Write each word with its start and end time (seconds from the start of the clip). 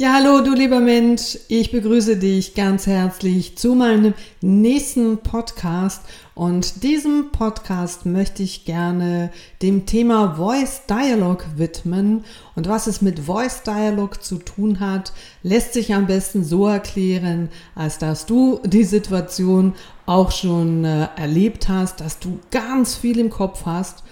Ja, 0.00 0.12
hallo 0.12 0.42
du 0.42 0.54
lieber 0.54 0.78
Mensch, 0.78 1.36
ich 1.48 1.72
begrüße 1.72 2.18
dich 2.18 2.54
ganz 2.54 2.86
herzlich 2.86 3.58
zu 3.58 3.74
meinem 3.74 4.14
nächsten 4.40 5.18
Podcast. 5.18 6.02
Und 6.36 6.84
diesem 6.84 7.32
Podcast 7.32 8.06
möchte 8.06 8.44
ich 8.44 8.64
gerne 8.64 9.32
dem 9.60 9.86
Thema 9.86 10.36
Voice 10.36 10.82
Dialogue 10.88 11.44
widmen. 11.56 12.24
Und 12.54 12.68
was 12.68 12.86
es 12.86 13.02
mit 13.02 13.18
Voice 13.18 13.64
Dialogue 13.64 14.20
zu 14.20 14.38
tun 14.38 14.78
hat, 14.78 15.12
lässt 15.42 15.72
sich 15.72 15.92
am 15.92 16.06
besten 16.06 16.44
so 16.44 16.68
erklären, 16.68 17.48
als 17.74 17.98
dass 17.98 18.24
du 18.24 18.60
die 18.64 18.84
Situation 18.84 19.74
auch 20.06 20.30
schon 20.30 20.84
äh, 20.84 21.08
erlebt 21.16 21.68
hast, 21.68 22.00
dass 22.00 22.20
du 22.20 22.38
ganz 22.52 22.94
viel 22.94 23.18
im 23.18 23.30
Kopf 23.30 23.66
hast 23.66 24.04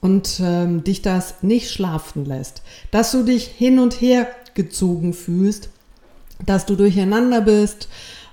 und 0.00 0.40
ähm, 0.42 0.84
dich 0.84 1.02
das 1.02 1.42
nicht 1.42 1.70
schlafen 1.70 2.24
lässt, 2.24 2.62
dass 2.90 3.12
du 3.12 3.24
dich 3.24 3.44
hin 3.44 3.78
und 3.78 4.00
her 4.00 4.26
gezogen 4.54 5.12
fühlst, 5.12 5.68
dass 6.44 6.66
du 6.66 6.76
durcheinander 6.76 7.40
bist, 7.40 7.88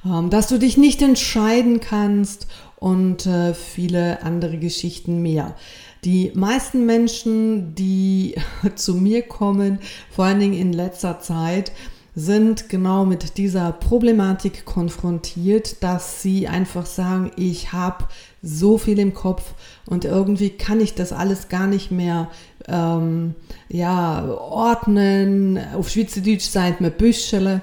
ähm, 0.06 0.30
dass 0.30 0.48
du 0.48 0.58
dich 0.58 0.78
nicht 0.78 1.02
entscheiden 1.02 1.80
kannst 1.80 2.48
und 2.78 3.26
äh, 3.26 3.54
viele 3.54 4.24
andere 4.24 4.58
Geschichten 4.58 5.22
mehr. 5.22 5.56
Die 6.04 6.32
meisten 6.34 6.86
Menschen, 6.86 7.76
die 7.76 8.36
zu 8.76 8.96
mir 8.96 9.22
kommen, 9.22 9.80
vor 10.10 10.26
allen 10.26 10.40
Dingen 10.40 10.60
in 10.60 10.74
letzter 10.74 11.20
Zeit, 11.20 11.72
sind 12.14 12.68
genau 12.68 13.06
mit 13.06 13.38
dieser 13.38 13.72
Problematik 13.72 14.66
konfrontiert, 14.66 15.82
dass 15.82 16.22
sie 16.22 16.48
einfach 16.48 16.86
sagen, 16.86 17.32
ich 17.38 17.72
habe 17.72 18.06
so 18.42 18.78
viel 18.78 19.00
im 19.00 19.14
Kopf 19.14 19.54
und 19.86 20.04
irgendwie 20.04 20.50
kann 20.50 20.82
ich 20.82 20.94
das 20.94 21.14
alles 21.14 21.48
gar 21.48 21.68
nicht 21.68 21.90
mehr 21.92 22.30
ähm, 22.68 23.36
ja, 23.70 24.26
ordnen. 24.28 25.60
Auf 25.74 25.90
Schweizerdeutsch 25.90 26.50
seid 26.50 26.82
mir 26.82 26.92
Büschele 26.92 27.62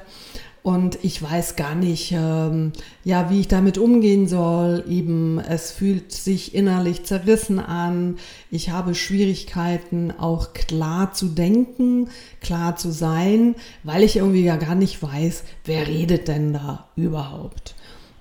und 0.68 1.02
ich 1.02 1.22
weiß 1.22 1.56
gar 1.56 1.74
nicht, 1.74 2.12
ähm, 2.12 2.72
ja, 3.02 3.30
wie 3.30 3.40
ich 3.40 3.48
damit 3.48 3.78
umgehen 3.78 4.28
soll. 4.28 4.84
Eben, 4.86 5.38
es 5.38 5.70
fühlt 5.70 6.12
sich 6.12 6.54
innerlich 6.54 7.04
zerrissen 7.04 7.58
an. 7.58 8.18
Ich 8.50 8.68
habe 8.68 8.94
Schwierigkeiten, 8.94 10.10
auch 10.10 10.52
klar 10.52 11.14
zu 11.14 11.28
denken, 11.28 12.10
klar 12.42 12.76
zu 12.76 12.90
sein, 12.90 13.54
weil 13.82 14.02
ich 14.02 14.16
irgendwie 14.16 14.44
ja 14.44 14.56
gar 14.56 14.74
nicht 14.74 15.02
weiß, 15.02 15.44
wer 15.64 15.86
redet 15.86 16.28
denn 16.28 16.52
da 16.52 16.90
überhaupt. 16.96 17.74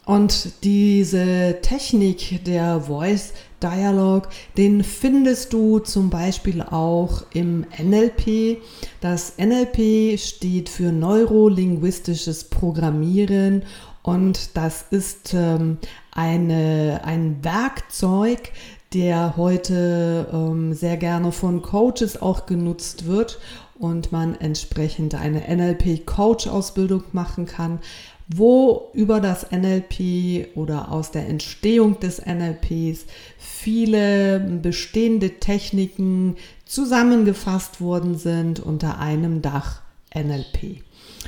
Und 0.07 0.63
diese 0.63 1.57
Technik 1.61 2.45
der 2.45 2.79
Voice 2.79 3.33
Dialog, 3.61 4.29
den 4.55 4.85
findest 4.85 5.51
du 5.51 5.79
zum 5.79 6.09
Beispiel 6.09 6.61
auch 6.61 7.23
im 7.33 7.65
NLP. 7.77 8.61
Das 9.01 9.33
NLP 9.37 10.17
steht 10.17 10.69
für 10.69 10.93
neurolinguistisches 10.93 12.45
Programmieren 12.45 13.63
und 14.01 14.55
das 14.55 14.85
ist 14.91 15.33
ähm, 15.33 15.77
eine, 16.11 17.01
ein 17.03 17.43
Werkzeug, 17.43 18.53
der 18.93 19.35
heute 19.35 20.29
ähm, 20.31 20.73
sehr 20.73 20.95
gerne 20.95 21.33
von 21.33 21.61
Coaches 21.61 22.21
auch 22.21 22.45
genutzt 22.45 23.07
wird 23.07 23.39
und 23.77 24.13
man 24.13 24.35
entsprechend 24.35 25.15
eine 25.15 25.53
NLP-Coach-Ausbildung 25.53 27.03
machen 27.11 27.45
kann 27.45 27.79
wo 28.27 28.89
über 28.93 29.21
das 29.21 29.51
NLP 29.51 30.55
oder 30.55 30.91
aus 30.91 31.11
der 31.11 31.27
Entstehung 31.27 31.99
des 31.99 32.25
NLPs 32.25 33.05
viele 33.37 34.39
bestehende 34.61 35.39
Techniken 35.39 36.35
zusammengefasst 36.65 37.79
worden 37.79 38.17
sind 38.17 38.59
unter 38.59 38.99
einem 38.99 39.41
Dach 39.41 39.81
NLP. 40.13 40.81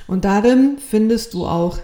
Und 0.08 0.26
darin 0.26 0.78
findest 0.78 1.34
du 1.34 1.46
auch 1.46 1.78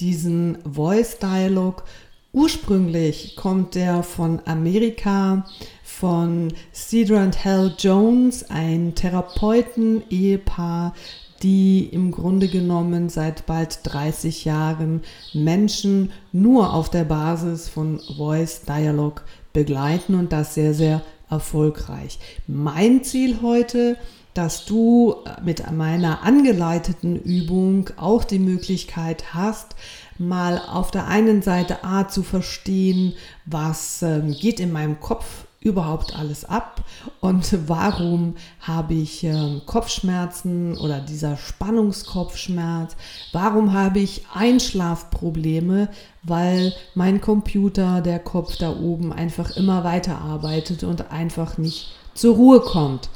diesen 0.00 0.58
Voice 0.64 1.18
Dialog. 1.18 1.84
Ursprünglich 2.32 3.36
kommt 3.36 3.74
der 3.74 4.02
von 4.02 4.40
Amerika, 4.46 5.44
von 5.82 6.54
Cedar 6.72 7.22
und 7.22 7.44
Hal 7.44 7.74
Jones, 7.78 8.48
ein 8.48 8.94
Therapeuten-Ehepaar, 8.94 10.94
die 11.42 11.88
im 11.90 12.12
Grunde 12.12 12.48
genommen 12.48 13.08
seit 13.08 13.46
bald 13.46 13.80
30 13.84 14.44
Jahren 14.44 15.02
Menschen 15.34 16.12
nur 16.32 16.72
auf 16.72 16.90
der 16.90 17.04
Basis 17.04 17.68
von 17.68 18.00
Voice 18.16 18.62
Dialog 18.62 19.24
begleiten 19.52 20.14
und 20.14 20.32
das 20.32 20.54
sehr, 20.54 20.74
sehr 20.74 21.02
erfolgreich. 21.28 22.18
Mein 22.46 23.02
Ziel 23.04 23.38
heute, 23.42 23.96
dass 24.34 24.64
du 24.64 25.16
mit 25.44 25.70
meiner 25.72 26.22
angeleiteten 26.22 27.16
Übung 27.16 27.90
auch 27.96 28.24
die 28.24 28.38
Möglichkeit 28.38 29.34
hast, 29.34 29.74
mal 30.18 30.58
auf 30.58 30.90
der 30.90 31.08
einen 31.08 31.42
Seite 31.42 31.84
A 31.84 32.08
zu 32.08 32.22
verstehen, 32.22 33.14
was 33.44 34.02
ähm, 34.02 34.32
geht 34.32 34.60
in 34.60 34.72
meinem 34.72 35.00
Kopf 35.00 35.46
überhaupt 35.62 36.16
alles 36.18 36.44
ab? 36.44 36.84
Und 37.20 37.68
warum 37.68 38.34
habe 38.60 38.94
ich 38.94 39.24
äh, 39.24 39.60
Kopfschmerzen 39.66 40.76
oder 40.76 41.00
dieser 41.00 41.36
Spannungskopfschmerz, 41.36 42.96
warum 43.32 43.72
habe 43.72 44.00
ich 44.00 44.26
Einschlafprobleme, 44.34 45.88
weil 46.22 46.72
mein 46.94 47.20
Computer, 47.20 48.00
der 48.00 48.18
Kopf 48.18 48.56
da 48.56 48.70
oben 48.76 49.12
einfach 49.12 49.56
immer 49.56 49.84
weiter 49.84 50.18
arbeitet 50.18 50.84
und 50.84 51.10
einfach 51.10 51.58
nicht 51.58 51.88
zur 52.14 52.36
Ruhe 52.36 52.60
kommt. 52.60 53.08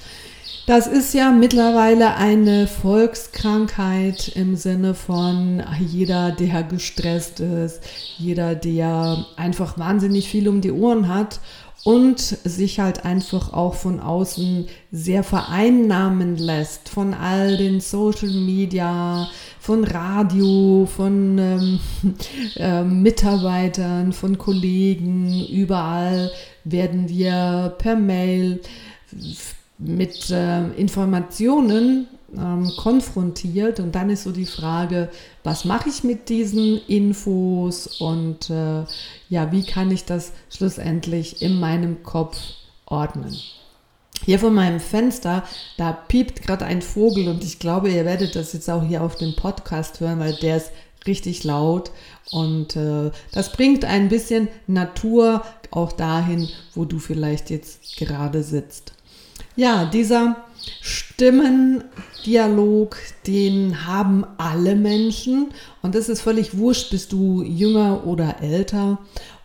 Das 0.67 0.89
ist 0.89 1.15
ja 1.15 1.31
mittlerweile 1.31 2.17
eine 2.17 2.67
Volkskrankheit 2.67 4.33
im 4.35 4.57
Sinne 4.57 4.95
von 4.95 5.63
jeder, 5.79 6.33
der 6.33 6.65
gestresst 6.65 7.39
ist, 7.39 7.81
jeder, 8.19 8.57
der 8.57 9.27
einfach 9.37 9.79
wahnsinnig 9.79 10.29
viel 10.29 10.49
um 10.49 10.61
die 10.61 10.73
Ohren 10.73 11.07
hat 11.07 11.39
und 11.87 12.19
sich 12.19 12.81
halt 12.81 13.05
einfach 13.05 13.53
auch 13.53 13.75
von 13.75 14.01
außen 14.01 14.67
sehr 14.91 15.23
vereinnahmen 15.23 16.37
lässt 16.37 16.89
von 16.89 17.15
all 17.15 17.57
den 17.57 17.81
Social 17.81 18.33
Media, 18.33 19.29
von 19.61 19.85
Radio, 19.85 20.89
von 20.93 21.39
ähm, 21.39 21.81
äh, 22.57 22.83
Mitarbeitern, 22.83 24.13
von 24.13 24.37
Kollegen, 24.37 25.47
überall 25.47 26.33
werden 26.65 27.09
wir 27.09 27.77
per 27.79 27.95
Mail 27.95 28.61
mit 29.79 30.29
äh, 30.31 30.67
Informationen 30.71 32.09
ähm, 32.37 32.71
konfrontiert 32.77 33.81
und 33.81 33.95
dann 33.95 34.11
ist 34.11 34.25
so 34.25 34.33
die 34.33 34.47
Frage, 34.47 35.11
was 35.45 35.65
mache 35.65 35.89
ich 35.89 36.05
mit 36.05 36.29
diesen 36.29 36.79
Infos 36.87 38.01
und 38.01 38.51
äh, 38.51 38.85
ja, 39.29 39.53
wie 39.53 39.65
kann 39.65 39.91
ich 39.91 40.05
das 40.05 40.33
schlussendlich 40.51 41.43
in 41.43 41.59
meinem 41.59 42.03
Kopf 42.03 42.39
ordnen. 42.87 43.37
Hier 44.25 44.39
von 44.39 44.55
meinem 44.55 44.81
Fenster, 44.81 45.45
da 45.77 45.93
piept 45.93 46.43
gerade 46.43 46.65
ein 46.65 46.83
Vogel 46.83 47.29
und 47.29 47.45
ich 47.45 47.59
glaube, 47.59 47.91
ihr 47.91 48.05
werdet 48.05 48.35
das 48.35 48.53
jetzt 48.53 48.71
auch 48.71 48.83
hier 48.83 49.03
auf 49.03 49.17
dem 49.17 49.37
Podcast 49.37 50.01
hören, 50.01 50.19
weil 50.19 50.35
der 50.35 50.57
ist 50.57 50.71
richtig 51.07 51.45
laut 51.45 51.91
und 52.33 52.77
äh, 52.77 53.11
das 53.33 53.53
bringt 53.53 53.85
ein 53.85 54.09
bisschen 54.09 54.49
Natur 54.67 55.43
auch 55.71 55.93
dahin, 55.93 56.49
wo 56.75 56.85
du 56.85 56.99
vielleicht 56.99 57.51
jetzt 57.51 57.97
gerade 57.97 58.43
sitzt. 58.43 58.95
Ja, 59.55 59.85
dieser 59.85 60.46
Stimmendialog, 60.81 62.97
den 63.27 63.87
haben 63.87 64.25
alle 64.39 64.77
Menschen. 64.77 65.49
Und 65.83 65.95
es 65.95 66.09
ist 66.09 66.23
völlig 66.23 66.57
wurscht, 66.57 66.91
bist 66.91 67.13
du 67.13 67.43
jünger 67.43 68.07
oder 68.07 68.43
älter. 68.43 68.99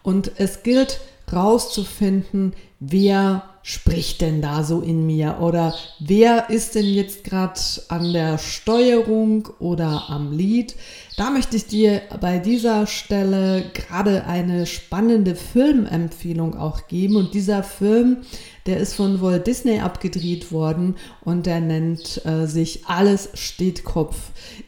Und 0.03 0.31
es 0.37 0.63
gilt 0.63 1.01
rauszufinden, 1.31 2.53
wer 2.79 3.43
spricht 3.63 4.21
denn 4.21 4.41
da 4.41 4.63
so 4.63 4.81
in 4.81 5.05
mir? 5.05 5.37
Oder 5.39 5.73
wer 5.99 6.49
ist 6.49 6.75
denn 6.75 6.85
jetzt 6.85 7.23
gerade 7.23 7.59
an 7.89 8.13
der 8.13 8.37
Steuerung 8.37 9.49
oder 9.59 10.09
am 10.09 10.31
Lied. 10.31 10.75
Da 11.17 11.29
möchte 11.29 11.57
ich 11.57 11.67
dir 11.67 12.01
bei 12.19 12.39
dieser 12.39 12.87
Stelle 12.87 13.65
gerade 13.73 14.25
eine 14.25 14.65
spannende 14.65 15.35
Filmempfehlung 15.35 16.57
auch 16.57 16.87
geben. 16.87 17.17
Und 17.17 17.33
dieser 17.33 17.63
Film, 17.63 18.17
der 18.65 18.77
ist 18.77 18.93
von 18.93 19.21
Walt 19.21 19.47
Disney 19.47 19.79
abgedreht 19.79 20.51
worden 20.51 20.95
und 21.23 21.45
der 21.45 21.59
nennt 21.59 22.25
äh, 22.25 22.45
sich 22.45 22.85
Alles 22.85 23.29
steht 23.33 23.83
Kopf. 23.83 24.17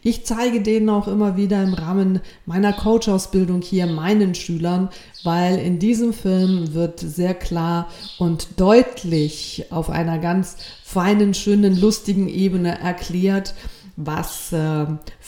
Ich 0.02 0.26
zeige 0.26 0.62
den 0.62 0.90
auch 0.90 1.08
immer 1.08 1.38
wieder 1.38 1.62
im 1.64 1.74
Rahmen 1.74 2.20
meiner 2.46 2.74
Coach-Ausbildung 2.74 3.62
hier 3.62 3.88
meinen 3.88 4.36
Schülern, 4.36 4.90
weil 5.24 5.60
in 5.60 5.80
diesem 5.80 6.14
Film 6.14 6.74
wird 6.74 7.00
sehr 7.00 7.34
klar 7.34 7.90
und 8.18 8.60
deutlich 8.60 9.66
auf 9.70 9.90
einer 9.90 10.20
ganz 10.20 10.58
feinen, 10.84 11.34
schönen, 11.34 11.80
lustigen 11.80 12.28
Ebene 12.28 12.80
erklärt, 12.80 13.54
was 13.96 14.52
äh, 14.52 14.86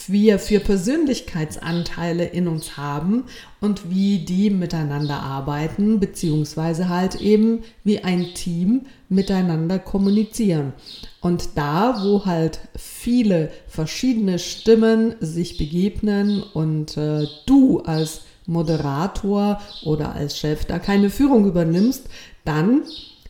wir 0.08 0.40
für 0.40 0.60
Persönlichkeitsanteile 0.60 2.26
in 2.26 2.48
uns 2.48 2.78
haben 2.78 3.26
und 3.62 3.90
wie 3.92 4.20
die 4.20 4.50
miteinander 4.50 5.22
arbeiten, 5.22 6.00
beziehungsweise 6.00 6.90
halt 6.90 7.22
eben 7.22 7.64
wie 7.84 8.04
ein 8.04 8.34
Team 8.34 8.88
miteinander 9.08 9.78
kommunizieren. 9.78 10.74
Und 11.22 11.50
da, 11.56 12.04
wo 12.04 12.26
halt 12.26 12.60
viele 12.76 13.52
verschiedene 13.68 14.40
Stimmen 14.40 15.16
sich 15.20 15.58
begegnen 15.58 16.42
und 16.42 16.98
äh, 16.98 17.28
du 17.46 17.82
als 17.82 18.22
Moderator 18.48 19.62
oder 19.84 20.14
als 20.14 20.38
Chef 20.38 20.66
da 20.66 20.80
keine 20.80 21.10
Führung 21.10 21.46
übernimmst, 21.46 22.08
dann 22.46 22.84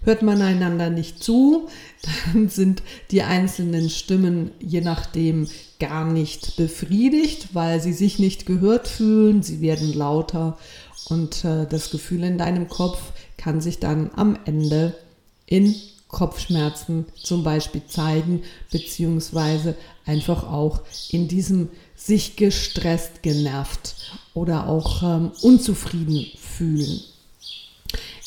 hört 0.06 0.22
man 0.22 0.42
einander 0.42 0.90
nicht 0.90 1.24
zu, 1.24 1.68
dann 2.34 2.50
sind 2.50 2.82
die 3.12 3.24
einzelnen 3.24 3.90
Stimmen 3.90 4.52
je 4.60 4.82
nachdem 4.82 5.48
gar 5.80 6.06
nicht 6.06 6.56
befriedigt, 6.56 7.50
weil 7.54 7.82
sie 7.82 7.94
sich 7.94 8.20
nicht 8.20 8.46
gehört 8.46 8.88
fühlen, 8.88 9.44
sie 9.44 9.62
werden 9.62 9.94
lauter 9.94 10.58
und 11.10 11.44
äh, 11.44 11.66
das 11.68 11.92
Gefühl 11.92 12.24
in 12.24 12.38
deinem 12.38 12.68
Kopf 12.70 13.00
kann 13.38 13.62
sich 13.62 13.80
dann 13.80 14.12
am 14.16 14.38
Ende 14.46 14.96
in 15.46 15.76
Kopfschmerzen 16.08 17.06
zum 17.16 17.44
Beispiel 17.44 17.82
zeigen, 17.88 18.44
beziehungsweise 18.72 19.76
einfach 20.06 20.50
auch 20.50 20.82
in 21.10 21.28
diesem 21.28 21.70
sich 21.96 22.36
gestresst, 22.36 23.22
genervt 23.22 23.96
oder 24.34 24.68
auch 24.68 25.04
ähm, 25.04 25.32
unzufrieden 25.42 26.26
fühlen. 26.38 27.02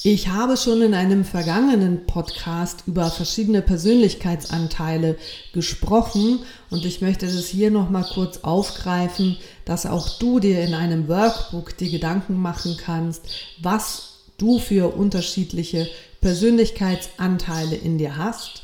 Ich 0.04 0.28
habe 0.28 0.56
schon 0.56 0.80
in 0.80 0.94
einem 0.94 1.24
vergangenen 1.24 2.06
Podcast 2.06 2.84
über 2.86 3.10
verschiedene 3.10 3.62
Persönlichkeitsanteile 3.62 5.18
gesprochen 5.52 6.38
und 6.70 6.84
ich 6.84 7.00
möchte 7.00 7.26
das 7.26 7.46
hier 7.46 7.72
noch 7.72 7.90
mal 7.90 8.04
kurz 8.04 8.38
aufgreifen, 8.44 9.36
dass 9.64 9.86
auch 9.86 10.20
du 10.20 10.38
dir 10.38 10.62
in 10.62 10.74
einem 10.74 11.08
Workbook 11.08 11.76
die 11.76 11.90
Gedanken 11.90 12.40
machen 12.40 12.76
kannst, 12.80 13.22
was 13.60 14.20
du 14.36 14.60
für 14.60 14.94
unterschiedliche 14.94 15.88
Persönlichkeitsanteile 16.20 17.74
in 17.74 17.98
dir 17.98 18.16
hast. 18.16 18.62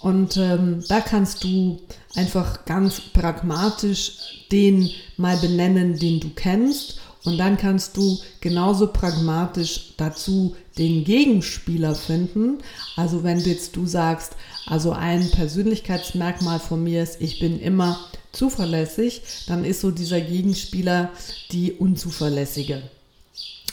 Und 0.00 0.36
ähm, 0.36 0.82
da 0.88 1.00
kannst 1.00 1.44
du 1.44 1.82
einfach 2.16 2.64
ganz 2.64 3.00
pragmatisch 3.00 4.46
den 4.50 4.90
mal 5.16 5.36
benennen, 5.36 6.00
den 6.00 6.18
du 6.18 6.30
kennst 6.30 6.98
und 7.24 7.38
dann 7.38 7.56
kannst 7.56 7.96
du 7.96 8.18
genauso 8.40 8.88
pragmatisch 8.88 9.94
dazu 9.96 10.54
den 10.76 11.04
Gegenspieler 11.04 11.94
finden. 11.94 12.58
Also 12.96 13.24
wenn 13.24 13.38
jetzt 13.40 13.76
du 13.76 13.86
sagst, 13.86 14.36
also 14.66 14.92
ein 14.92 15.30
Persönlichkeitsmerkmal 15.30 16.60
von 16.60 16.82
mir 16.82 17.02
ist, 17.02 17.20
ich 17.20 17.40
bin 17.40 17.58
immer 17.58 17.98
zuverlässig, 18.32 19.22
dann 19.46 19.64
ist 19.64 19.80
so 19.80 19.90
dieser 19.90 20.20
Gegenspieler 20.20 21.10
die 21.50 21.72
unzuverlässige. 21.72 22.82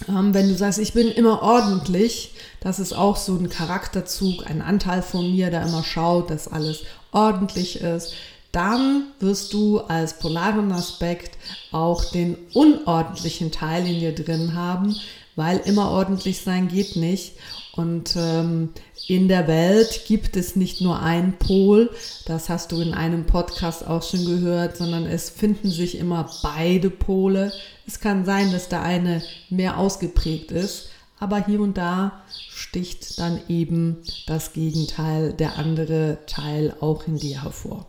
Ähm, 0.08 0.34
wenn 0.34 0.48
du 0.48 0.56
sagst, 0.56 0.80
ich 0.80 0.94
bin 0.94 1.10
immer 1.10 1.42
ordentlich, 1.42 2.32
das 2.62 2.80
ist 2.80 2.94
auch 2.94 3.18
so 3.18 3.36
ein 3.36 3.50
Charakterzug, 3.50 4.50
ein 4.50 4.62
Anteil 4.62 5.02
von 5.02 5.30
mir, 5.30 5.52
der 5.52 5.64
immer 5.64 5.84
schaut, 5.84 6.30
dass 6.30 6.48
alles 6.48 6.84
ordentlich 7.12 7.82
ist 7.82 8.14
dann 8.52 9.06
wirst 9.20 9.54
du 9.54 9.80
als 9.80 10.20
polaren 10.20 10.72
Aspekt 10.72 11.38
auch 11.72 12.06
den 12.06 12.38
unordentlichen 12.54 13.52
Teil 13.52 13.88
in 13.88 14.00
dir 14.00 14.14
drin 14.14 14.56
haben, 14.56 14.96
weil 15.36 15.58
immer 15.60 15.92
ordentlich 15.92 16.42
sein 16.42 16.68
geht 16.68 16.96
nicht. 16.96 17.34
Und 17.74 18.18
ähm, 18.18 18.70
in 19.08 19.30
der 19.30 19.48
Welt 19.48 20.02
gibt 20.06 20.36
es 20.36 20.58
nicht 20.58 20.82
nur 20.82 21.02
einen 21.02 21.34
Pol, 21.34 21.90
das 22.26 22.50
hast 22.50 22.74
du 22.74 22.82
in 22.82 22.94
einem 22.94 23.26
Podcast 23.26 23.88
auch 23.88 24.04
schon 24.04 24.26
gehört, 24.26 24.76
sondern 24.76 25.06
es 25.06 25.30
finden 25.30 25.72
sich 25.72 25.98
immer 25.98 26.30
beide 26.44 26.90
Pole. 26.90 27.54
Es 27.88 28.02
kann 28.02 28.26
sein, 28.26 28.52
dass 28.52 28.68
der 28.68 28.82
eine 28.82 29.24
mehr 29.50 29.78
ausgeprägt 29.78 30.52
ist, 30.52 30.90
aber 31.20 31.46
hier 31.46 31.62
und 31.62 31.78
da 31.78 32.24
sticht 32.50 33.20
dann 33.20 33.40
eben 33.48 33.98
das 34.28 34.52
Gegenteil, 34.52 35.32
der 35.32 35.58
andere 35.58 36.18
Teil 36.28 36.76
auch 36.82 37.08
in 37.08 37.18
dir 37.18 37.44
hervor. 37.44 37.88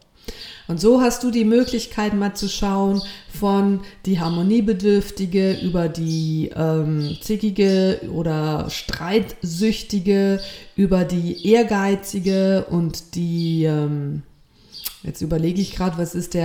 Und 0.68 0.80
so 0.80 1.00
hast 1.00 1.22
du 1.24 1.30
die 1.30 1.44
Möglichkeit 1.44 2.14
mal 2.14 2.34
zu 2.34 2.48
schauen 2.48 3.02
von 3.28 3.80
die 4.06 4.20
Harmoniebedürftige 4.20 5.58
über 5.60 5.88
die 5.88 6.50
ähm, 6.54 7.16
zickige 7.20 8.00
oder 8.12 8.70
streitsüchtige, 8.70 10.40
über 10.76 11.04
die 11.04 11.46
ehrgeizige 11.46 12.66
und 12.70 13.16
die 13.16 13.64
ähm, 13.64 14.22
Jetzt 15.02 15.20
überlege 15.20 15.60
ich 15.60 15.74
gerade, 15.74 15.98
was 15.98 16.14
ist 16.14 16.36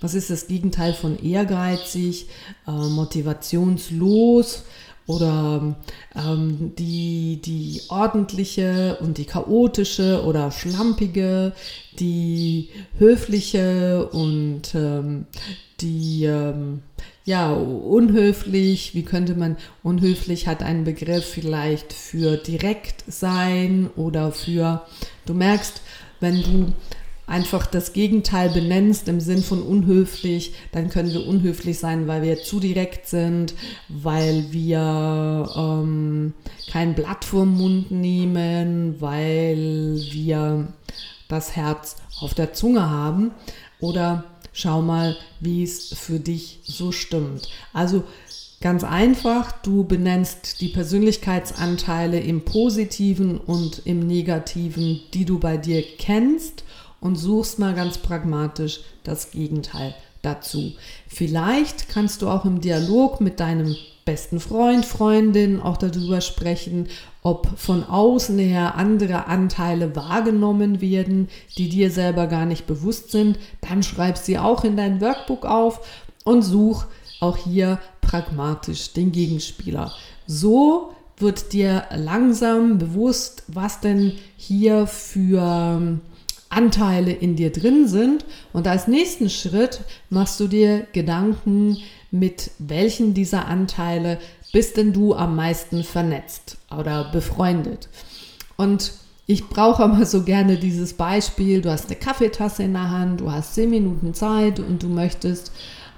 was 0.00 0.14
ist 0.14 0.28
das 0.28 0.46
Gegenteil 0.46 0.92
von 0.92 1.18
ehrgeizig, 1.18 2.26
äh, 2.66 2.70
motivationslos, 2.70 4.64
oder 5.06 5.76
ähm, 6.16 6.72
die, 6.78 7.40
die 7.44 7.82
ordentliche 7.88 8.96
und 9.00 9.18
die 9.18 9.26
chaotische 9.26 10.24
oder 10.24 10.50
schlampige, 10.50 11.52
die 11.98 12.70
höfliche 12.98 14.08
und 14.08 14.74
ähm, 14.74 15.26
die 15.80 16.24
ähm, 16.24 16.82
ja 17.24 17.52
unhöflich. 17.52 18.94
Wie 18.94 19.02
könnte 19.02 19.34
man 19.34 19.56
unhöflich 19.82 20.46
hat 20.46 20.62
einen 20.62 20.84
Begriff 20.84 21.24
vielleicht 21.24 21.92
für 21.92 22.36
direkt 22.36 23.04
sein 23.06 23.90
oder 23.96 24.32
für 24.32 24.82
du 25.26 25.34
merkst, 25.34 25.82
wenn 26.20 26.42
du 26.42 26.72
einfach 27.26 27.66
das 27.66 27.92
Gegenteil 27.92 28.50
benennst 28.50 29.08
im 29.08 29.20
Sinn 29.20 29.42
von 29.42 29.62
unhöflich, 29.62 30.54
dann 30.72 30.90
können 30.90 31.12
wir 31.12 31.26
unhöflich 31.26 31.78
sein, 31.78 32.06
weil 32.06 32.22
wir 32.22 32.42
zu 32.42 32.60
direkt 32.60 33.06
sind, 33.08 33.54
weil 33.88 34.46
wir 34.50 35.48
ähm, 35.56 36.34
kein 36.70 36.94
Blatt 36.94 37.24
vorm 37.24 37.56
Mund 37.56 37.90
nehmen, 37.90 39.00
weil 39.00 39.98
wir 40.10 40.68
das 41.28 41.56
Herz 41.56 41.96
auf 42.20 42.34
der 42.34 42.52
Zunge 42.52 42.90
haben 42.90 43.30
oder 43.80 44.24
schau 44.52 44.82
mal, 44.82 45.16
wie 45.40 45.62
es 45.62 45.94
für 45.94 46.20
dich 46.20 46.60
so 46.64 46.92
stimmt. 46.92 47.48
Also 47.72 48.04
ganz 48.60 48.84
einfach, 48.84 49.52
du 49.62 49.84
benennst 49.84 50.60
die 50.60 50.68
Persönlichkeitsanteile 50.68 52.20
im 52.20 52.44
positiven 52.44 53.38
und 53.38 53.82
im 53.84 54.00
negativen, 54.06 55.00
die 55.12 55.24
du 55.24 55.38
bei 55.38 55.56
dir 55.56 55.82
kennst 55.98 56.64
und 57.04 57.16
suchst 57.16 57.58
mal 57.58 57.74
ganz 57.74 57.98
pragmatisch 57.98 58.80
das 59.04 59.30
Gegenteil 59.30 59.94
dazu. 60.22 60.72
Vielleicht 61.06 61.90
kannst 61.90 62.22
du 62.22 62.28
auch 62.30 62.46
im 62.46 62.62
Dialog 62.62 63.20
mit 63.20 63.40
deinem 63.40 63.76
besten 64.06 64.40
Freund, 64.40 64.86
Freundin 64.86 65.60
auch 65.60 65.76
darüber 65.76 66.22
sprechen, 66.22 66.88
ob 67.22 67.58
von 67.58 67.84
außen 67.84 68.38
her 68.38 68.76
andere 68.76 69.26
Anteile 69.26 69.94
wahrgenommen 69.94 70.80
werden, 70.80 71.28
die 71.58 71.68
dir 71.68 71.90
selber 71.90 72.26
gar 72.26 72.46
nicht 72.46 72.66
bewusst 72.66 73.10
sind. 73.10 73.38
Dann 73.60 73.82
schreib 73.82 74.16
sie 74.16 74.38
auch 74.38 74.64
in 74.64 74.78
dein 74.78 75.02
Workbook 75.02 75.44
auf 75.44 75.86
und 76.24 76.40
such 76.40 76.86
auch 77.20 77.36
hier 77.36 77.80
pragmatisch 78.00 78.94
den 78.94 79.12
Gegenspieler. 79.12 79.92
So 80.26 80.94
wird 81.18 81.52
dir 81.52 81.84
langsam 81.94 82.78
bewusst, 82.78 83.42
was 83.48 83.80
denn 83.80 84.12
hier 84.38 84.86
für 84.86 86.00
Anteile 86.56 87.12
in 87.12 87.36
dir 87.36 87.52
drin 87.52 87.88
sind. 87.88 88.24
Und 88.52 88.66
als 88.66 88.88
nächsten 88.88 89.30
Schritt 89.30 89.80
machst 90.10 90.40
du 90.40 90.48
dir 90.48 90.86
Gedanken, 90.92 91.78
mit 92.10 92.50
welchen 92.58 93.14
dieser 93.14 93.46
Anteile 93.46 94.18
bist 94.52 94.76
denn 94.76 94.92
du 94.92 95.14
am 95.14 95.34
meisten 95.34 95.82
vernetzt 95.82 96.58
oder 96.70 97.10
befreundet. 97.10 97.88
Und 98.56 98.92
ich 99.26 99.48
brauche 99.48 99.82
aber 99.82 100.06
so 100.06 100.22
gerne 100.22 100.56
dieses 100.56 100.92
Beispiel, 100.92 101.60
du 101.60 101.70
hast 101.70 101.86
eine 101.86 101.96
Kaffeetasse 101.96 102.62
in 102.62 102.74
der 102.74 102.90
Hand, 102.90 103.20
du 103.20 103.32
hast 103.32 103.54
zehn 103.54 103.70
Minuten 103.70 104.14
Zeit 104.14 104.60
und 104.60 104.82
du 104.82 104.88
möchtest 104.88 105.50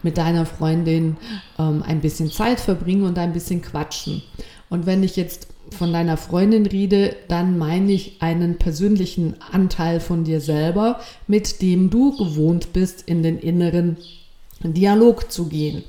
mit 0.03 0.17
deiner 0.17 0.47
Freundin 0.47 1.17
ähm, 1.59 1.83
ein 1.83 2.01
bisschen 2.01 2.31
Zeit 2.31 2.61
verbringen 2.61 3.05
und 3.05 3.19
ein 3.19 3.33
bisschen 3.33 3.61
quatschen. 3.61 4.23
Und 4.71 4.87
wenn 4.87 5.03
ich 5.03 5.17
jetzt 5.17 5.49
von 5.71 5.93
deiner 5.93 6.17
Freundin 6.17 6.67
rede, 6.67 7.17
dann 7.29 7.59
meine 7.59 7.93
ich 7.93 8.21
einen 8.21 8.59
persönlichen 8.59 9.35
Anteil 9.53 10.01
von 10.01 10.25
dir 10.25 10.41
selber, 10.41 11.01
mit 11.27 11.63
dem 11.63 11.91
du 11.91 12.17
gewohnt 12.17 12.73
bist, 12.73 13.03
in 13.07 13.23
den 13.23 13.39
inneren 13.39 13.97
Dialog 14.63 15.31
zu 15.31 15.47
gehen. 15.47 15.85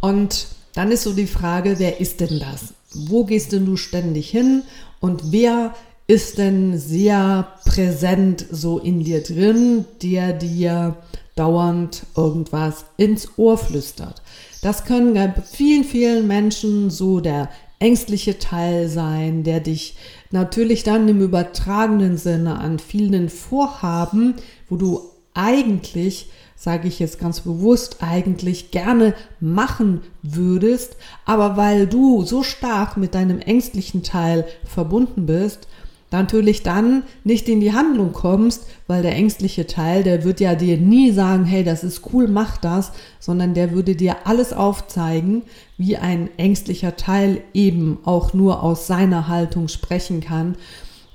Und 0.00 0.48
dann 0.74 0.92
ist 0.92 1.02
so 1.02 1.12
die 1.12 1.26
Frage, 1.26 1.78
wer 1.78 2.00
ist 2.00 2.20
denn 2.20 2.38
das? 2.38 2.74
Wo 2.94 3.24
gehst 3.24 3.52
denn 3.52 3.66
du 3.66 3.76
ständig 3.76 4.30
hin? 4.30 4.62
Und 5.00 5.32
wer 5.32 5.74
ist 6.06 6.38
denn 6.38 6.78
sehr 6.78 7.48
präsent 7.64 8.46
so 8.50 8.78
in 8.78 9.02
dir 9.02 9.22
drin, 9.22 9.84
der 10.02 10.32
dir 10.32 10.96
dauernd 11.34 12.04
irgendwas 12.16 12.84
ins 12.96 13.38
Ohr 13.38 13.58
flüstert? 13.58 14.22
Das 14.62 14.84
können 14.84 15.14
bei 15.14 15.32
vielen, 15.42 15.84
vielen 15.84 16.26
Menschen 16.26 16.90
so 16.90 17.20
der 17.20 17.50
ängstliche 17.78 18.38
Teil 18.38 18.88
sein, 18.88 19.42
der 19.42 19.60
dich 19.60 19.96
natürlich 20.30 20.82
dann 20.82 21.08
im 21.08 21.20
übertragenen 21.20 22.16
Sinne 22.16 22.58
an 22.58 22.78
vielen 22.78 23.28
Vorhaben, 23.28 24.34
wo 24.68 24.76
du 24.76 25.00
eigentlich 25.34 26.30
sage 26.56 26.88
ich 26.88 26.98
jetzt 26.98 27.20
ganz 27.20 27.40
bewusst, 27.40 27.98
eigentlich 28.00 28.70
gerne 28.70 29.14
machen 29.40 30.00
würdest, 30.22 30.96
aber 31.26 31.56
weil 31.58 31.86
du 31.86 32.24
so 32.24 32.42
stark 32.42 32.96
mit 32.96 33.14
deinem 33.14 33.40
ängstlichen 33.40 34.02
Teil 34.02 34.46
verbunden 34.64 35.26
bist, 35.26 35.68
natürlich 36.10 36.62
dann 36.62 37.02
nicht 37.24 37.48
in 37.48 37.60
die 37.60 37.72
Handlung 37.72 38.12
kommst, 38.12 38.66
weil 38.86 39.02
der 39.02 39.14
ängstliche 39.14 39.66
Teil, 39.66 40.02
der 40.02 40.24
wird 40.24 40.40
ja 40.40 40.54
dir 40.54 40.76
nie 40.78 41.10
sagen, 41.10 41.44
hey, 41.44 41.64
das 41.64 41.84
ist 41.84 42.02
cool, 42.12 42.28
mach 42.28 42.56
das, 42.56 42.92
sondern 43.18 43.54
der 43.54 43.72
würde 43.72 43.96
dir 43.96 44.16
alles 44.24 44.52
aufzeigen, 44.52 45.42
wie 45.76 45.96
ein 45.96 46.30
ängstlicher 46.36 46.96
Teil 46.96 47.42
eben 47.54 47.98
auch 48.04 48.32
nur 48.32 48.62
aus 48.62 48.86
seiner 48.86 49.28
Haltung 49.28 49.68
sprechen 49.68 50.20
kann 50.20 50.56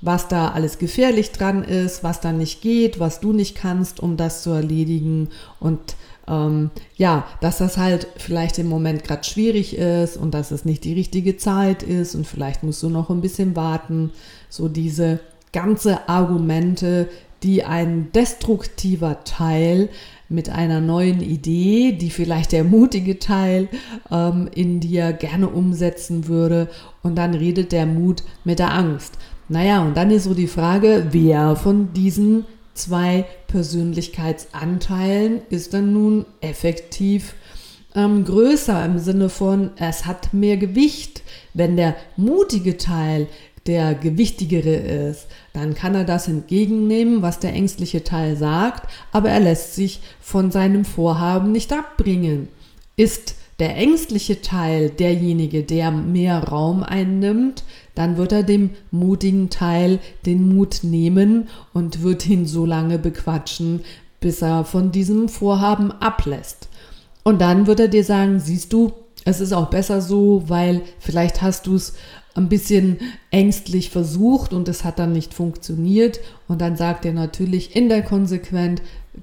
was 0.02 0.26
da 0.26 0.48
alles 0.48 0.78
gefährlich 0.78 1.30
dran 1.30 1.62
ist, 1.62 2.02
was 2.02 2.20
da 2.20 2.32
nicht 2.32 2.60
geht, 2.60 2.98
was 2.98 3.20
du 3.20 3.32
nicht 3.32 3.54
kannst, 3.54 4.00
um 4.00 4.16
das 4.16 4.42
zu 4.42 4.50
erledigen. 4.50 5.28
Und 5.60 5.94
ähm, 6.32 6.70
ja, 6.96 7.26
dass 7.40 7.58
das 7.58 7.76
halt 7.76 8.06
vielleicht 8.16 8.58
im 8.58 8.66
Moment 8.66 9.04
gerade 9.04 9.24
schwierig 9.24 9.76
ist 9.76 10.16
und 10.16 10.32
dass 10.32 10.50
es 10.50 10.64
nicht 10.64 10.84
die 10.84 10.94
richtige 10.94 11.36
Zeit 11.36 11.82
ist 11.82 12.14
und 12.14 12.26
vielleicht 12.26 12.62
musst 12.62 12.82
du 12.82 12.88
noch 12.88 13.10
ein 13.10 13.20
bisschen 13.20 13.54
warten. 13.54 14.10
So 14.48 14.68
diese 14.68 15.20
ganze 15.52 16.08
Argumente, 16.08 17.08
die 17.42 17.64
ein 17.64 18.10
destruktiver 18.12 19.24
Teil 19.24 19.90
mit 20.28 20.48
einer 20.48 20.80
neuen 20.80 21.20
Idee, 21.20 21.92
die 21.92 22.08
vielleicht 22.08 22.52
der 22.52 22.64
mutige 22.64 23.18
Teil 23.18 23.68
ähm, 24.10 24.48
in 24.54 24.80
dir 24.80 25.12
gerne 25.12 25.48
umsetzen 25.48 26.26
würde. 26.26 26.68
Und 27.02 27.16
dann 27.16 27.34
redet 27.34 27.72
der 27.72 27.84
Mut 27.84 28.22
mit 28.44 28.58
der 28.58 28.72
Angst. 28.72 29.18
Naja, 29.48 29.82
und 29.82 29.96
dann 29.96 30.10
ist 30.10 30.24
so 30.24 30.32
die 30.32 30.46
Frage, 30.46 31.08
wer 31.10 31.56
von 31.56 31.92
diesen 31.92 32.46
zwei 32.74 33.26
Persönlichkeitsanteilen 33.46 35.42
ist 35.50 35.74
dann 35.74 35.92
nun 35.92 36.24
effektiv 36.40 37.34
ähm, 37.94 38.24
größer 38.24 38.84
im 38.84 38.98
Sinne 38.98 39.28
von, 39.28 39.70
es 39.76 40.06
hat 40.06 40.32
mehr 40.32 40.56
Gewicht. 40.56 41.22
Wenn 41.54 41.76
der 41.76 41.96
mutige 42.16 42.76
Teil 42.78 43.28
der 43.66 43.94
gewichtigere 43.94 44.74
ist, 44.74 45.26
dann 45.52 45.74
kann 45.74 45.94
er 45.94 46.04
das 46.04 46.26
entgegennehmen, 46.28 47.22
was 47.22 47.38
der 47.38 47.52
ängstliche 47.52 48.02
Teil 48.02 48.36
sagt, 48.36 48.90
aber 49.12 49.30
er 49.30 49.40
lässt 49.40 49.74
sich 49.74 50.00
von 50.20 50.50
seinem 50.50 50.84
Vorhaben 50.84 51.52
nicht 51.52 51.72
abbringen. 51.72 52.48
Ist 52.96 53.36
der 53.58 53.76
ängstliche 53.76 54.40
Teil 54.40 54.90
derjenige, 54.90 55.62
der 55.62 55.92
mehr 55.92 56.42
Raum 56.42 56.82
einnimmt, 56.82 57.62
dann 57.94 58.16
wird 58.16 58.32
er 58.32 58.42
dem 58.42 58.70
mutigen 58.90 59.50
Teil 59.50 59.98
den 60.24 60.54
Mut 60.54 60.80
nehmen 60.82 61.48
und 61.72 62.02
wird 62.02 62.28
ihn 62.28 62.46
so 62.46 62.64
lange 62.64 62.98
bequatschen, 62.98 63.80
bis 64.20 64.42
er 64.42 64.64
von 64.64 64.92
diesem 64.92 65.28
Vorhaben 65.28 65.92
ablässt. 65.92 66.68
Und 67.22 67.40
dann 67.40 67.66
wird 67.66 67.80
er 67.80 67.88
dir 67.88 68.04
sagen, 68.04 68.40
siehst 68.40 68.72
du, 68.72 68.92
es 69.24 69.40
ist 69.40 69.52
auch 69.52 69.70
besser 69.70 70.00
so, 70.00 70.44
weil 70.48 70.82
vielleicht 70.98 71.42
hast 71.42 71.66
du 71.66 71.76
es 71.76 71.94
ein 72.34 72.48
bisschen 72.48 72.98
ängstlich 73.30 73.90
versucht 73.90 74.52
und 74.52 74.68
es 74.68 74.84
hat 74.84 74.98
dann 74.98 75.12
nicht 75.12 75.34
funktioniert. 75.34 76.20
Und 76.48 76.60
dann 76.60 76.76
sagt 76.76 77.04
er 77.04 77.12
natürlich 77.12 77.76
in 77.76 77.88
der 77.88 78.02
Konsequenz, 78.02 78.80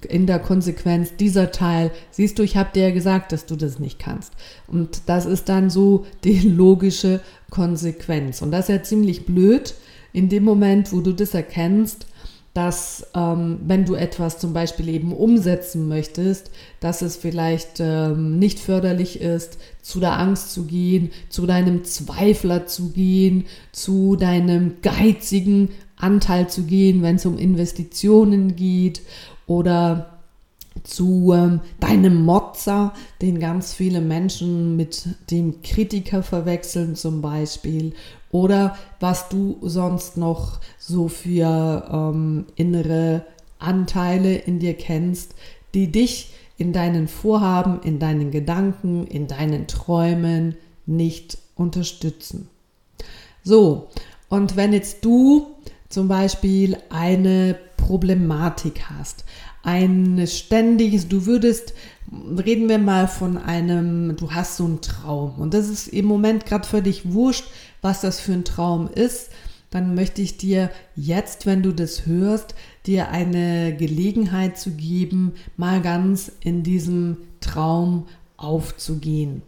in 0.07 0.27
der 0.27 0.39
Konsequenz 0.39 1.15
dieser 1.15 1.51
Teil, 1.51 1.91
siehst 2.11 2.37
du, 2.37 2.43
ich 2.43 2.55
habe 2.55 2.69
dir 2.73 2.89
ja 2.89 2.93
gesagt, 2.93 3.31
dass 3.31 3.47
du 3.47 3.55
das 3.55 3.79
nicht 3.79 3.97
kannst. 3.99 4.33
Und 4.67 5.01
das 5.07 5.25
ist 5.25 5.49
dann 5.49 5.69
so 5.69 6.05
die 6.23 6.39
logische 6.47 7.21
Konsequenz. 7.49 8.41
Und 8.41 8.51
das 8.51 8.69
ist 8.69 8.75
ja 8.75 8.83
ziemlich 8.83 9.25
blöd 9.25 9.73
in 10.13 10.29
dem 10.29 10.43
Moment, 10.43 10.93
wo 10.93 11.01
du 11.01 11.13
das 11.13 11.33
erkennst, 11.33 12.05
dass 12.53 13.07
ähm, 13.15 13.59
wenn 13.65 13.85
du 13.85 13.95
etwas 13.95 14.39
zum 14.39 14.53
Beispiel 14.53 14.89
eben 14.89 15.13
umsetzen 15.13 15.87
möchtest, 15.87 16.51
dass 16.79 17.01
es 17.01 17.15
vielleicht 17.15 17.79
ähm, 17.79 18.39
nicht 18.39 18.59
förderlich 18.59 19.21
ist, 19.21 19.59
zu 19.89 19.99
der 19.99 20.19
Angst 20.19 20.51
zu 20.51 20.65
gehen, 20.65 21.11
zu 21.29 21.45
deinem 21.45 21.83
Zweifler 21.83 22.67
zu 22.67 22.89
gehen, 22.89 23.45
zu 23.71 24.15
deinem 24.15 24.81
geizigen 24.81 25.69
Anteil 25.95 26.49
zu 26.49 26.63
gehen, 26.63 27.01
wenn 27.01 27.15
es 27.15 27.25
um 27.25 27.37
Investitionen 27.37 28.55
geht 28.55 29.01
oder 29.47 30.19
zu 30.83 31.33
ähm, 31.33 31.61
deinem 31.79 32.23
Motzer, 32.23 32.93
den 33.21 33.39
ganz 33.39 33.73
viele 33.73 33.99
Menschen 33.99 34.75
mit 34.77 35.07
dem 35.31 35.61
Kritiker 35.61 36.23
verwechseln 36.23 36.95
zum 36.95 37.21
Beispiel, 37.21 37.93
oder 38.31 38.77
was 38.99 39.27
du 39.29 39.57
sonst 39.63 40.15
noch 40.15 40.59
so 40.77 41.07
für 41.07 41.89
ähm, 41.91 42.45
innere 42.55 43.25
Anteile 43.57 44.35
in 44.35 44.59
dir 44.59 44.75
kennst, 44.75 45.33
die 45.73 45.91
dich 45.91 46.31
in 46.59 46.73
deinen 46.73 47.07
Vorhaben, 47.07 47.81
in 47.83 47.99
deinen 47.99 48.31
Gedanken, 48.31 49.07
in 49.07 49.27
deinen 49.27 49.65
Träumen 49.65 50.55
nicht 50.85 51.37
unterstützen. 51.55 52.49
So, 53.43 53.87
und 54.27 54.57
wenn 54.57 54.73
jetzt 54.73 55.03
du 55.05 55.55
zum 55.87 56.09
Beispiel 56.09 56.77
eine 56.89 57.57
Problematik 57.77 58.89
hast, 58.89 59.23
ein 59.63 60.27
ständiges, 60.27 61.07
du 61.07 61.25
würdest, 61.25 61.73
reden 62.11 62.67
wir 62.67 62.77
mal 62.77 63.07
von 63.07 63.37
einem, 63.37 64.17
du 64.17 64.31
hast 64.31 64.57
so 64.57 64.65
einen 64.65 64.81
Traum 64.81 65.35
und 65.39 65.53
das 65.53 65.69
ist 65.69 65.87
im 65.87 66.05
Moment 66.05 66.45
gerade 66.45 66.67
völlig 66.67 67.13
wurscht, 67.13 67.45
was 67.81 68.01
das 68.01 68.19
für 68.19 68.33
ein 68.33 68.43
Traum 68.43 68.89
ist, 68.93 69.29
dann 69.69 69.95
möchte 69.95 70.21
ich 70.21 70.37
dir 70.37 70.71
jetzt, 70.95 71.45
wenn 71.45 71.63
du 71.63 71.71
das 71.71 72.05
hörst, 72.05 72.53
dir 72.85 73.09
eine 73.09 73.75
Gelegenheit 73.75 74.57
zu 74.57 74.71
geben, 74.71 75.33
mal 75.57 75.81
ganz 75.81 76.31
in 76.41 76.63
diesem 76.63 77.17
Traum 77.41 78.07
aufzugehen. 78.37 79.41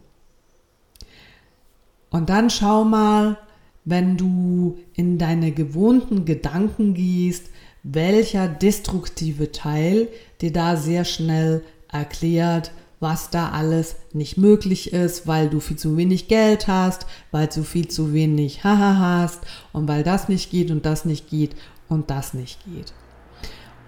Und 2.10 2.28
dann 2.28 2.50
schau 2.50 2.84
mal, 2.84 3.38
wenn 3.84 4.16
du 4.16 4.78
in 4.94 5.18
deine 5.18 5.50
gewohnten 5.50 6.24
Gedanken 6.24 6.94
gehst, 6.94 7.50
welcher 7.82 8.46
destruktive 8.46 9.50
Teil 9.50 10.08
dir 10.40 10.52
da 10.52 10.76
sehr 10.76 11.04
schnell 11.04 11.64
erklärt, 11.90 12.70
was 13.00 13.30
da 13.30 13.50
alles 13.50 13.96
nicht 14.12 14.36
möglich 14.36 14.92
ist, 14.92 15.26
weil 15.26 15.50
du 15.50 15.58
viel 15.58 15.76
zu 15.76 15.96
wenig 15.96 16.28
Geld 16.28 16.68
hast, 16.68 17.06
weil 17.32 17.48
du 17.48 17.64
viel 17.64 17.88
zu 17.88 18.12
wenig 18.12 18.62
Haha 18.62 19.20
hast 19.20 19.40
und 19.72 19.88
weil 19.88 20.04
das 20.04 20.28
nicht 20.28 20.50
geht 20.52 20.70
und 20.70 20.86
das 20.86 21.04
nicht 21.04 21.28
geht 21.28 21.56
und 21.88 22.10
das 22.10 22.32
nicht 22.32 22.60
geht. 22.64 22.92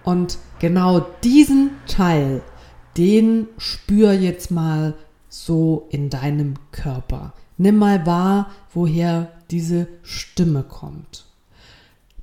Und 0.05 0.37
genau 0.59 0.99
diesen 1.23 1.71
Teil, 1.87 2.41
den 2.95 3.47
spür 3.57 4.13
jetzt 4.13 4.51
mal 4.51 4.93
so 5.29 5.87
in 5.89 6.09
deinem 6.09 6.53
Körper. 6.71 7.33
Nimm 7.57 7.77
mal 7.77 8.05
wahr, 8.05 8.51
woher 8.73 9.31
diese 9.49 9.87
Stimme 10.03 10.63
kommt. 10.63 11.25